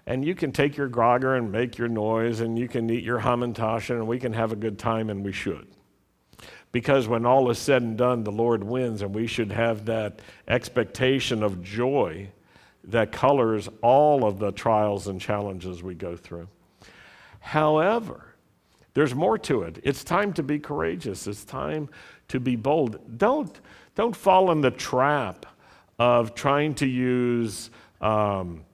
And 0.06 0.24
you 0.24 0.34
can 0.34 0.50
take 0.50 0.76
your 0.76 0.88
grogger 0.88 1.36
and 1.36 1.52
make 1.52 1.78
your 1.78 1.88
noise, 1.88 2.40
and 2.40 2.58
you 2.58 2.68
can 2.68 2.90
eat 2.90 3.04
your 3.04 3.20
hamantash, 3.20 3.90
and 3.90 4.06
we 4.06 4.18
can 4.18 4.32
have 4.32 4.50
a 4.52 4.56
good 4.56 4.78
time, 4.78 5.10
and 5.10 5.24
we 5.24 5.32
should. 5.32 5.68
Because 6.72 7.06
when 7.06 7.26
all 7.26 7.50
is 7.50 7.58
said 7.58 7.82
and 7.82 7.96
done, 7.96 8.24
the 8.24 8.32
Lord 8.32 8.64
wins, 8.64 9.02
and 9.02 9.14
we 9.14 9.26
should 9.26 9.52
have 9.52 9.84
that 9.86 10.20
expectation 10.48 11.42
of 11.42 11.62
joy 11.62 12.28
that 12.84 13.12
colors 13.12 13.68
all 13.80 14.24
of 14.24 14.38
the 14.38 14.50
trials 14.50 15.06
and 15.06 15.20
challenges 15.20 15.82
we 15.82 15.94
go 15.94 16.16
through. 16.16 16.48
However, 17.38 18.34
there's 18.94 19.14
more 19.14 19.38
to 19.38 19.62
it. 19.62 19.78
It's 19.84 20.02
time 20.02 20.32
to 20.34 20.42
be 20.42 20.58
courageous. 20.58 21.26
It's 21.26 21.44
time 21.44 21.88
to 22.28 22.40
be 22.40 22.56
bold. 22.56 23.18
Don't, 23.18 23.60
don't 23.94 24.16
fall 24.16 24.50
in 24.50 24.60
the 24.60 24.70
trap 24.70 25.46
of 25.98 26.34
trying 26.34 26.74
to 26.74 26.86
use 26.86 27.70
um, 28.00 28.64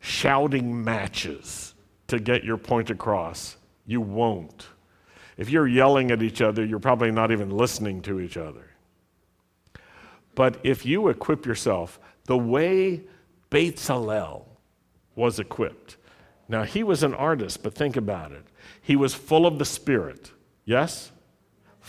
shouting 0.00 0.82
matches 0.84 1.74
to 2.06 2.18
get 2.18 2.44
your 2.44 2.56
point 2.56 2.90
across. 2.90 3.56
You 3.86 4.00
won't. 4.00 4.68
If 5.36 5.50
you're 5.50 5.66
yelling 5.66 6.10
at 6.10 6.22
each 6.22 6.42
other, 6.42 6.64
you're 6.64 6.78
probably 6.78 7.10
not 7.10 7.30
even 7.30 7.50
listening 7.50 8.02
to 8.02 8.20
each 8.20 8.36
other. 8.36 8.70
But 10.34 10.58
if 10.62 10.86
you 10.86 11.08
equip 11.08 11.46
yourself 11.46 11.98
the 12.24 12.38
way 12.38 13.02
Bezalel 13.50 14.44
was 15.14 15.38
equipped, 15.38 15.96
now 16.48 16.64
he 16.64 16.82
was 16.82 17.02
an 17.02 17.14
artist, 17.14 17.62
but 17.62 17.74
think 17.74 17.96
about 17.96 18.32
it. 18.32 18.44
He 18.82 18.96
was 18.96 19.14
full 19.14 19.46
of 19.46 19.58
the 19.58 19.64
Spirit, 19.64 20.32
yes? 20.64 21.12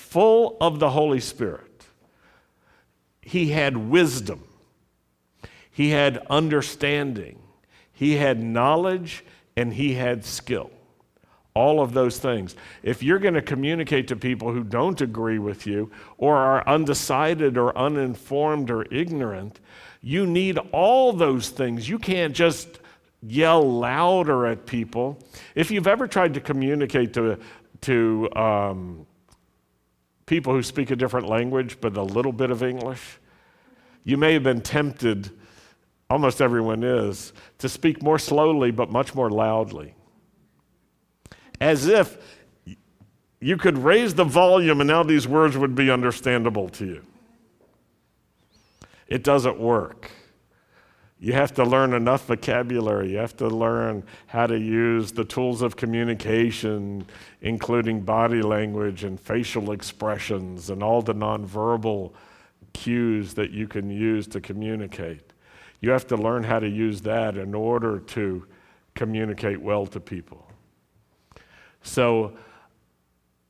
Full 0.09 0.57
of 0.59 0.79
the 0.79 0.89
Holy 0.89 1.21
Spirit. 1.21 1.85
He 3.21 3.49
had 3.49 3.77
wisdom, 3.77 4.43
he 5.69 5.91
had 5.91 6.17
understanding, 6.29 7.39
he 7.93 8.15
had 8.17 8.41
knowledge, 8.41 9.23
and 9.55 9.73
he 9.73 9.93
had 9.93 10.25
skill. 10.25 10.69
All 11.53 11.81
of 11.81 11.93
those 11.93 12.17
things. 12.17 12.55
If 12.81 13.03
you're 13.03 13.19
going 13.19 13.35
to 13.35 13.41
communicate 13.41 14.07
to 14.09 14.15
people 14.15 14.51
who 14.51 14.63
don't 14.63 14.99
agree 14.99 15.39
with 15.39 15.67
you 15.67 15.91
or 16.17 16.35
are 16.35 16.67
undecided 16.67 17.57
or 17.57 17.77
uninformed 17.77 18.71
or 18.71 18.85
ignorant, 18.91 19.59
you 20.01 20.25
need 20.25 20.57
all 20.71 21.13
those 21.13 21.49
things. 21.49 21.87
You 21.87 21.99
can't 21.99 22.33
just 22.33 22.79
yell 23.21 23.61
louder 23.61 24.45
at 24.47 24.65
people. 24.65 25.19
If 25.55 25.71
you've 25.71 25.87
ever 25.87 26.07
tried 26.07 26.33
to 26.33 26.41
communicate 26.41 27.13
to, 27.13 27.37
to 27.81 28.29
um, 28.35 29.05
people 30.31 30.53
who 30.53 30.63
speak 30.63 30.91
a 30.91 30.95
different 30.95 31.27
language 31.27 31.77
but 31.81 31.97
a 31.97 32.01
little 32.01 32.31
bit 32.31 32.51
of 32.51 32.63
English, 32.63 33.19
you 34.05 34.15
may 34.15 34.31
have 34.31 34.43
been 34.43 34.61
tempted, 34.61 35.29
almost 36.09 36.41
everyone 36.41 36.85
is, 36.85 37.33
to 37.57 37.67
speak 37.67 38.01
more 38.01 38.17
slowly 38.17 38.71
but 38.71 38.89
much 38.89 39.13
more 39.13 39.29
loudly 39.29 39.93
as 41.59 41.85
if 41.85 42.17
you 43.41 43.57
could 43.57 43.77
raise 43.77 44.13
the 44.15 44.23
volume 44.23 44.79
and 44.79 44.87
now 44.87 45.03
these 45.03 45.27
words 45.27 45.57
would 45.57 45.75
be 45.75 45.91
understandable 45.91 46.69
to 46.69 46.85
you. 46.85 47.05
It 49.07 49.25
doesn't 49.25 49.59
work. 49.59 50.11
You 51.23 51.34
have 51.34 51.53
to 51.53 51.63
learn 51.63 51.93
enough 51.93 52.25
vocabulary. 52.25 53.12
You 53.12 53.17
have 53.19 53.38
to 53.38 53.47
learn 53.47 54.03
how 54.25 54.47
to 54.47 54.57
use 54.57 55.12
the 55.12 55.23
tools 55.23 55.62
of 55.62 55.75
communication, 55.75 57.05
including 57.41 58.01
body 58.01 58.41
language 58.41 59.03
and 59.03 59.19
facial 59.19 59.71
expressions 59.71 60.71
and 60.71 60.81
all 60.81 61.03
the 61.03 61.13
nonverbal 61.13 62.12
cues 62.73 63.36
that 63.36 63.51
you 63.51 63.67
can 63.67 63.91
use 63.91 64.25
to 64.29 64.41
communicate. 64.41 65.21
You 65.79 65.91
have 65.91 66.07
to 66.07 66.17
learn 66.17 66.41
how 66.41 66.57
to 66.57 66.67
use 66.67 67.01
that 67.01 67.38
in 67.38 67.53
order 67.53 67.99
to 67.99 68.47
communicate 68.95 69.62
well 69.62 69.86
to 69.86 69.99
people. 69.99 70.47
So 71.84 72.36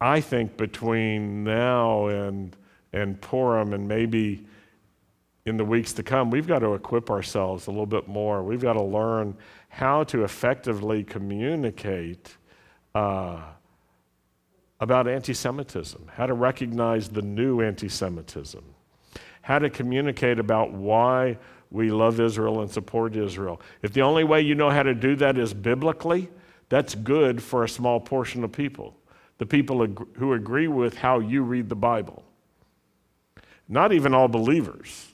I 0.02 0.20
think 0.20 0.58
between 0.58 1.46
now 1.46 2.08
and, 2.08 2.54
and 2.92 3.22
Purim 3.22 3.72
and 3.72 3.88
maybe 3.88 4.46
in 5.46 5.58
the 5.58 5.66
weeks 5.66 5.94
to 5.94 6.04
come, 6.04 6.30
we've 6.30 6.48
got 6.48 6.60
to 6.60 6.74
equip 6.74 7.10
ourselves 7.10 7.68
a 7.68 7.72
little 7.72 7.88
bit 7.88 8.08
more. 8.08 8.44
We've 8.44 8.62
got 8.62 8.74
to 8.74 8.84
learn 8.84 9.36
how 9.70 10.04
to 10.06 10.24
effectively 10.24 11.04
communicate 11.04 12.38
uh, 12.94 13.42
about 14.80 15.08
anti 15.08 15.34
Semitism, 15.34 16.12
how 16.14 16.26
to 16.26 16.34
recognize 16.34 17.10
the 17.10 17.22
new 17.22 17.62
anti 17.62 17.90
Semitism, 17.90 18.64
how 19.42 19.60
to 19.60 19.70
communicate 19.70 20.38
about 20.38 20.74
why 20.74 21.38
we 21.72 21.90
love 21.90 22.20
Israel 22.20 22.62
and 22.62 22.70
support 22.70 23.16
Israel. 23.16 23.62
If 23.82 23.94
the 23.94 24.02
only 24.02 24.24
way 24.24 24.42
you 24.42 24.56
know 24.56 24.70
how 24.70 24.84
to 24.84 24.94
do 24.94 25.16
that 25.18 25.38
is 25.38 25.54
biblically, 25.54 26.30
that's 26.70 26.94
good 26.96 27.42
for 27.42 27.64
a 27.64 27.70
small 27.70 28.00
portion 28.00 28.44
of 28.44 28.52
people, 28.52 28.96
the 29.40 29.46
people 29.46 29.88
who 30.18 30.34
agree 30.34 30.68
with 30.68 30.98
how 30.98 31.20
you 31.20 31.44
read 31.44 31.70
the 31.70 31.76
Bible. 31.76 32.24
Not 33.68 33.94
even 33.94 34.14
all 34.14 34.28
believers 34.28 35.11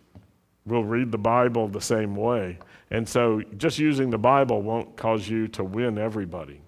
will 0.67 0.84
read 0.84 1.12
the 1.12 1.17
Bible 1.17 1.67
the 1.67 1.82
same 1.82 2.15
way. 2.15 2.60
And 2.91 3.08
so 3.08 3.41
just 3.58 3.80
using 3.80 4.10
the 4.10 4.17
Bible 4.17 4.62
won't 4.62 4.95
cause 4.95 5.27
you 5.27 5.47
to 5.49 5.63
win 5.63 5.97
everybody, 5.97 6.62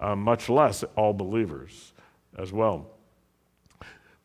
uh, 0.00 0.16
much 0.16 0.48
less 0.48 0.84
all 0.96 1.12
believers 1.12 1.92
as 2.38 2.52
well. 2.52 2.86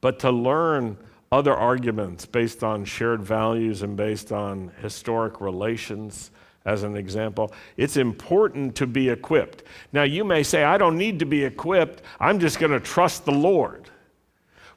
But 0.02 0.20
to 0.20 0.32
learn 0.32 0.98
other 1.32 1.54
arguments 1.54 2.26
based 2.26 2.64
on 2.64 2.86
shared 2.86 3.22
values 3.22 3.82
and 3.82 3.98
based 3.98 4.32
on 4.32 4.72
historic 4.82 5.42
relations 5.42 6.32
as 6.66 6.84
an 6.84 6.96
example. 6.96 7.54
It's 7.78 7.98
important 7.98 8.76
to 8.78 8.88
be 8.88 9.10
equipped. 9.10 9.64
Now, 9.94 10.04
you 10.04 10.24
may 10.24 10.44
say, 10.44 10.64
I 10.64 10.78
don't 10.78 10.98
need 10.98 11.20
to 11.20 11.26
be 11.26 11.44
equipped, 11.44 12.02
I'm 12.20 12.40
just 12.40 12.60
going 12.60 12.72
to 12.72 12.80
trust 12.80 13.26
the 13.26 13.32
Lord. 13.32 13.90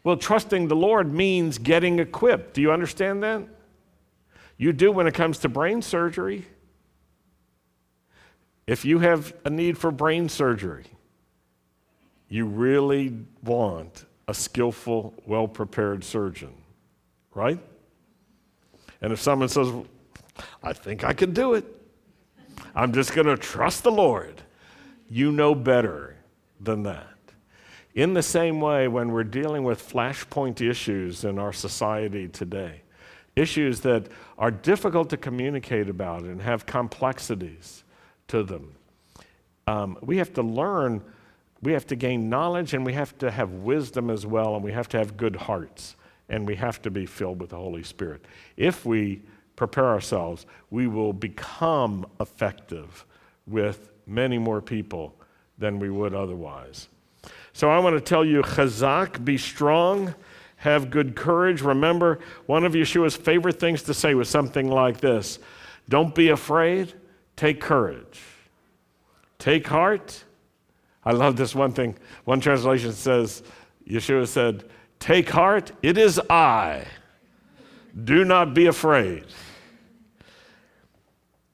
Well, 0.05 0.17
trusting 0.17 0.69
the 0.69 0.77
Lord 0.77 1.13
means 1.13 1.59
getting 1.59 1.99
equipped. 1.99 2.55
Do 2.55 2.61
you 2.61 2.73
understand 2.73 3.23
that? 3.23 3.43
You 4.59 4.73
do 4.73 4.91
when 4.93 5.07
it 5.07 5.15
comes 5.15 5.39
to 5.39 5.49
brain 5.49 5.81
surgery. 5.81 6.45
If 8.67 8.85
you 8.85 8.99
have 8.99 9.33
a 9.45 9.51
need 9.51 9.79
for 9.79 9.91
brain 9.91 10.29
surgery, 10.29 10.85
you 12.29 12.45
really 12.45 13.17
want 13.43 14.05
a 14.27 14.35
skillful, 14.35 15.15
well 15.25 15.49
prepared 15.49 16.05
surgeon, 16.05 16.53
right? 17.35 17.59
And 19.01 19.13
if 19.13 19.21
someone 19.21 19.49
says, 19.49 19.73
I 20.63 20.73
think 20.73 21.05
I 21.05 21.13
can 21.13 21.33
do 21.33 21.55
it, 21.55 21.65
I'm 22.75 22.93
just 22.93 23.15
going 23.15 23.29
to 23.29 23.37
trust 23.37 23.85
the 23.85 23.93
Lord. 23.93 24.43
You 25.09 25.33
know 25.33 25.55
better 25.55 26.17
than 26.61 26.83
that. 26.83 27.07
In 27.95 28.13
the 28.13 28.23
same 28.23 28.61
way, 28.61 28.87
when 28.87 29.13
we're 29.13 29.25
dealing 29.25 29.65
with 29.65 29.89
flashpoint 29.89 30.61
issues 30.61 31.25
in 31.25 31.39
our 31.39 31.53
society 31.53 32.29
today, 32.29 32.83
issues 33.39 33.81
that 33.81 34.09
are 34.39 34.51
difficult 34.51 35.11
to 35.11 35.17
communicate 35.17 35.89
about 35.89 36.23
and 36.23 36.43
have 36.43 36.67
complexities 36.67 37.85
to 38.29 38.43
them, 38.43 38.75
um, 39.67 39.99
we 40.01 40.17
have 40.17 40.33
to 40.35 40.43
learn, 40.43 41.03
we 41.63 41.73
have 41.73 41.87
to 41.87 41.97
gain 41.97 42.29
knowledge, 42.29 42.75
and 42.75 42.85
we 42.85 42.93
have 42.95 43.17
to 43.19 43.31
have 43.31 43.51
wisdom 43.53 44.11
as 44.11 44.25
well, 44.25 44.55
and 44.55 44.65
we 44.65 44.73
have 44.73 44.89
to 44.89 44.99
have 44.99 45.17
good 45.17 45.37
hearts, 45.37 45.97
and 46.29 46.47
we 46.47 46.57
have 46.57 46.81
to 46.83 46.91
be 46.91 47.07
filled 47.07 47.41
with 47.41 47.51
the 47.51 47.57
Holy 47.57 47.83
Spirit. 47.83 48.25
If 48.57 48.87
we 48.87 49.23
prepare 49.57 49.87
ourselves, 49.87 50.47
we 50.71 50.87
will 50.87 51.13
become 51.13 52.07
effective 52.21 53.05
with 53.47 53.91
many 54.07 54.39
more 54.39 54.63
people 54.63 55.15
than 55.59 55.79
we 55.79 55.91
would 55.91 56.15
otherwise. 56.15 56.89
So 57.53 57.69
I 57.69 57.79
want 57.81 57.97
to 57.97 58.01
tell 58.01 58.25
you, 58.25 58.43
chazak, 58.43 59.25
be 59.25 59.37
strong, 59.37 60.15
have 60.59 60.91
good 60.91 61.17
courage. 61.17 61.63
Remember, 61.63 62.19
one 62.47 62.65
of 62.65 62.73
Yeshua's 62.73 63.17
favorite 63.17 63.59
things 63.59 63.83
to 63.85 63.95
say 63.95 64.15
was 64.15 64.29
something 64.29 64.71
like 64.71 65.01
this 65.01 65.39
Don't 65.89 66.15
be 66.15 66.29
afraid, 66.29 66.93
take 67.37 67.61
courage. 67.61 68.21
Take 69.39 69.67
heart. 69.69 70.25
I 71.05 71.13
love 71.13 71.37
this 71.37 71.55
one 71.55 71.73
thing. 71.73 71.97
One 72.25 72.41
translation 72.41 72.93
says, 72.93 73.43
Yeshua 73.89 74.27
said, 74.27 74.65
Take 74.99 75.31
heart, 75.31 75.73
it 75.83 75.97
is 75.97 76.21
I. 76.29 76.85
Do 78.05 78.25
not 78.25 78.53
be 78.53 78.67
afraid. 78.67 79.25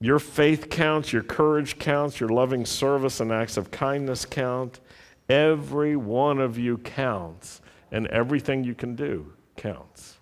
Your 0.00 0.18
faith 0.18 0.68
counts, 0.70 1.12
your 1.12 1.22
courage 1.22 1.78
counts, 1.78 2.20
your 2.20 2.28
loving 2.28 2.66
service 2.66 3.20
and 3.20 3.32
acts 3.32 3.56
of 3.56 3.70
kindness 3.70 4.24
count. 4.24 4.80
Every 5.28 5.96
one 5.96 6.40
of 6.40 6.58
you 6.58 6.78
counts, 6.78 7.62
and 7.94 8.08
everything 8.08 8.64
you 8.64 8.74
can 8.74 8.96
do 8.96 9.32
counts. 9.56 10.18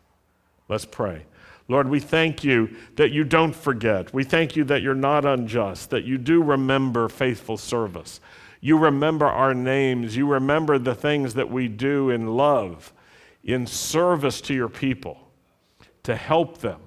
Let's 0.69 0.85
pray. 0.85 1.25
Lord, 1.69 1.89
we 1.89 2.01
thank 2.01 2.45
you 2.45 2.77
that 2.97 3.13
you 3.13 3.25
don't 3.25 3.57
forget. 3.57 4.13
We 4.13 4.25
thank 4.25 4.57
you 4.57 4.65
that 4.65 4.83
you're 4.83 4.95
not 4.95 5.25
unjust, 5.25 5.89
that 5.89 6.05
you 6.05 6.19
do 6.19 6.43
remember 6.43 7.09
faithful 7.09 7.57
service. 7.57 8.21
You 8.61 8.77
remember 8.77 9.25
our 9.25 9.55
names. 9.55 10.15
You 10.15 10.27
remember 10.27 10.79
the 10.79 10.95
things 10.95 11.33
that 11.33 11.51
we 11.51 11.67
do 11.67 12.11
in 12.11 12.37
love, 12.37 12.93
in 13.43 13.67
service 13.67 14.43
to 14.43 14.55
your 14.55 14.69
people, 14.69 15.17
to 16.03 16.15
help 16.15 16.59
them, 16.59 16.81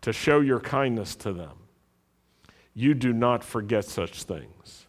to 0.00 0.12
show 0.12 0.40
your 0.40 0.60
kindness 0.60 1.14
to 1.16 1.32
them. 1.32 1.52
You 2.74 2.94
do 2.94 3.12
not 3.12 3.44
forget 3.44 3.84
such 3.84 4.24
things. 4.24 4.79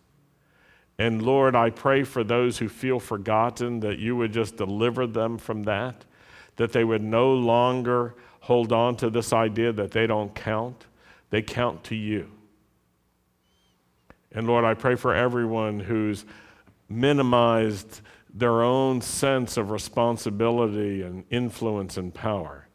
And 1.02 1.24
Lord, 1.24 1.56
I 1.56 1.72
pray 1.72 2.04
for 2.04 2.24
those 2.24 2.60
who 2.60 2.70
feel 2.70 3.00
forgotten 3.00 3.80
that 3.80 3.98
you 3.98 4.16
would 4.18 4.32
just 4.32 4.56
deliver 4.56 5.08
them 5.08 5.40
from 5.40 5.64
that, 5.64 6.06
that 6.58 6.74
they 6.74 6.84
would 6.84 7.02
no 7.02 7.34
longer 7.34 8.14
hold 8.42 8.72
on 8.72 8.98
to 8.98 9.10
this 9.10 9.34
idea 9.34 9.72
that 9.72 9.90
they 9.90 10.06
don't 10.06 10.36
count, 10.36 10.86
they 11.32 11.42
count 11.42 11.84
to 11.86 11.96
you. 11.96 12.30
And 14.32 14.46
Lord, 14.46 14.64
I 14.64 14.76
pray 14.76 14.94
for 14.94 15.16
everyone 15.16 15.80
who's 15.80 16.24
minimized 16.88 18.02
their 18.32 18.62
own 18.62 19.02
sense 19.02 19.58
of 19.58 19.72
responsibility 19.72 21.02
and 21.02 21.24
influence 21.32 21.98
and 21.98 22.14
power. 22.14 22.68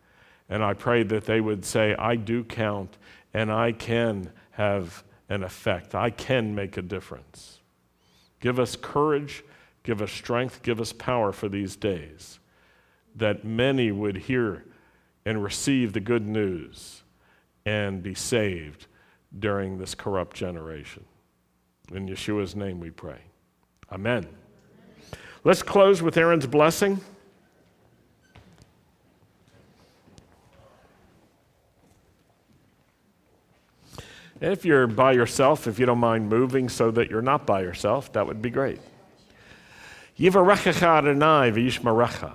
And 0.48 0.64
I 0.64 0.74
pray 0.74 1.04
that 1.04 1.26
they 1.26 1.40
would 1.40 1.64
say, 1.64 1.94
I 1.94 2.16
do 2.16 2.42
count 2.42 2.98
and 3.32 3.52
I 3.52 3.70
can 3.70 4.32
have 4.50 5.04
an 5.28 5.44
effect. 5.44 5.94
I 5.94 6.10
can 6.10 6.56
make 6.56 6.76
a 6.76 6.82
difference. 6.82 7.55
Give 8.40 8.58
us 8.58 8.76
courage, 8.76 9.42
Give 9.86 10.02
us 10.02 10.10
strength, 10.10 10.64
give 10.64 10.80
us 10.80 10.92
power 10.92 11.30
for 11.30 11.48
these 11.48 11.76
days, 11.76 12.40
that 13.14 13.44
many 13.44 13.92
would 13.92 14.16
hear 14.16 14.64
and 15.24 15.44
receive 15.44 15.92
the 15.92 16.00
good 16.00 16.26
news 16.26 17.04
and 17.64 18.02
be 18.02 18.12
saved 18.12 18.88
during 19.38 19.78
this 19.78 19.94
corrupt 19.94 20.36
generation. 20.36 21.04
In 21.92 22.08
Yeshua's 22.08 22.56
name 22.56 22.80
we 22.80 22.90
pray. 22.90 23.20
Amen. 23.92 24.26
Let's 25.44 25.62
close 25.62 26.02
with 26.02 26.16
Aaron's 26.16 26.48
blessing. 26.48 27.00
If 34.40 34.66
you're 34.66 34.86
by 34.86 35.12
yourself, 35.12 35.66
if 35.66 35.78
you 35.78 35.86
don't 35.86 35.98
mind 35.98 36.28
moving 36.28 36.68
so 36.68 36.90
that 36.90 37.10
you're 37.10 37.22
not 37.22 37.46
by 37.46 37.62
yourself, 37.62 38.12
that 38.12 38.26
would 38.26 38.42
be 38.42 38.50
great. 38.50 38.80
Yivarechecha 40.18 40.98
Adonai 40.98 41.52
v'yishmarecha. 41.52 42.34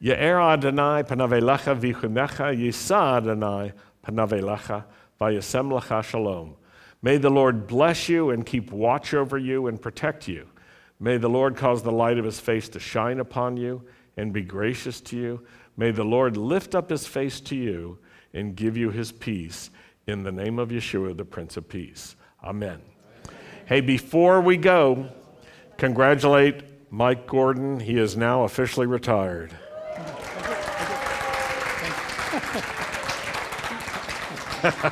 Ye'er 0.00 0.40
Adonai 0.40 1.04
panavelecha 1.04 1.78
v'chunecha. 1.78 2.56
Yisa 2.56 3.18
Adonai 3.18 3.72
panavelecha 4.04 4.84
v'yasem 5.20 5.70
lecha 5.70 6.02
shalom. 6.02 6.56
May 7.00 7.16
the 7.16 7.30
Lord 7.30 7.68
bless 7.68 8.08
you 8.08 8.30
and 8.30 8.44
keep 8.44 8.72
watch 8.72 9.14
over 9.14 9.38
you 9.38 9.68
and 9.68 9.80
protect 9.80 10.26
you. 10.26 10.48
May 10.98 11.16
the 11.16 11.28
Lord 11.28 11.56
cause 11.56 11.82
the 11.82 11.92
light 11.92 12.18
of 12.18 12.24
his 12.24 12.40
face 12.40 12.68
to 12.70 12.80
shine 12.80 13.20
upon 13.20 13.56
you 13.56 13.82
and 14.16 14.32
be 14.32 14.42
gracious 14.42 15.00
to 15.02 15.16
you. 15.16 15.46
May 15.76 15.92
the 15.92 16.04
Lord 16.04 16.36
lift 16.36 16.74
up 16.74 16.90
his 16.90 17.06
face 17.06 17.38
to 17.42 17.54
you 17.54 17.98
and 18.32 18.56
give 18.56 18.76
you 18.76 18.90
his 18.90 19.12
peace 19.12 19.70
in 20.06 20.22
the 20.22 20.30
name 20.30 20.58
of 20.60 20.68
Yeshua, 20.68 21.16
the 21.16 21.24
Prince 21.24 21.56
of 21.56 21.68
Peace. 21.68 22.14
Amen. 22.44 22.80
Hey, 23.66 23.80
before 23.80 24.40
we 24.40 24.56
go, 24.56 25.08
congratulate 25.78 26.62
Mike 26.92 27.26
Gordon. 27.26 27.80
He 27.80 27.98
is 27.98 28.16
now 28.16 28.44
officially 28.44 28.86
retired. 28.86 29.50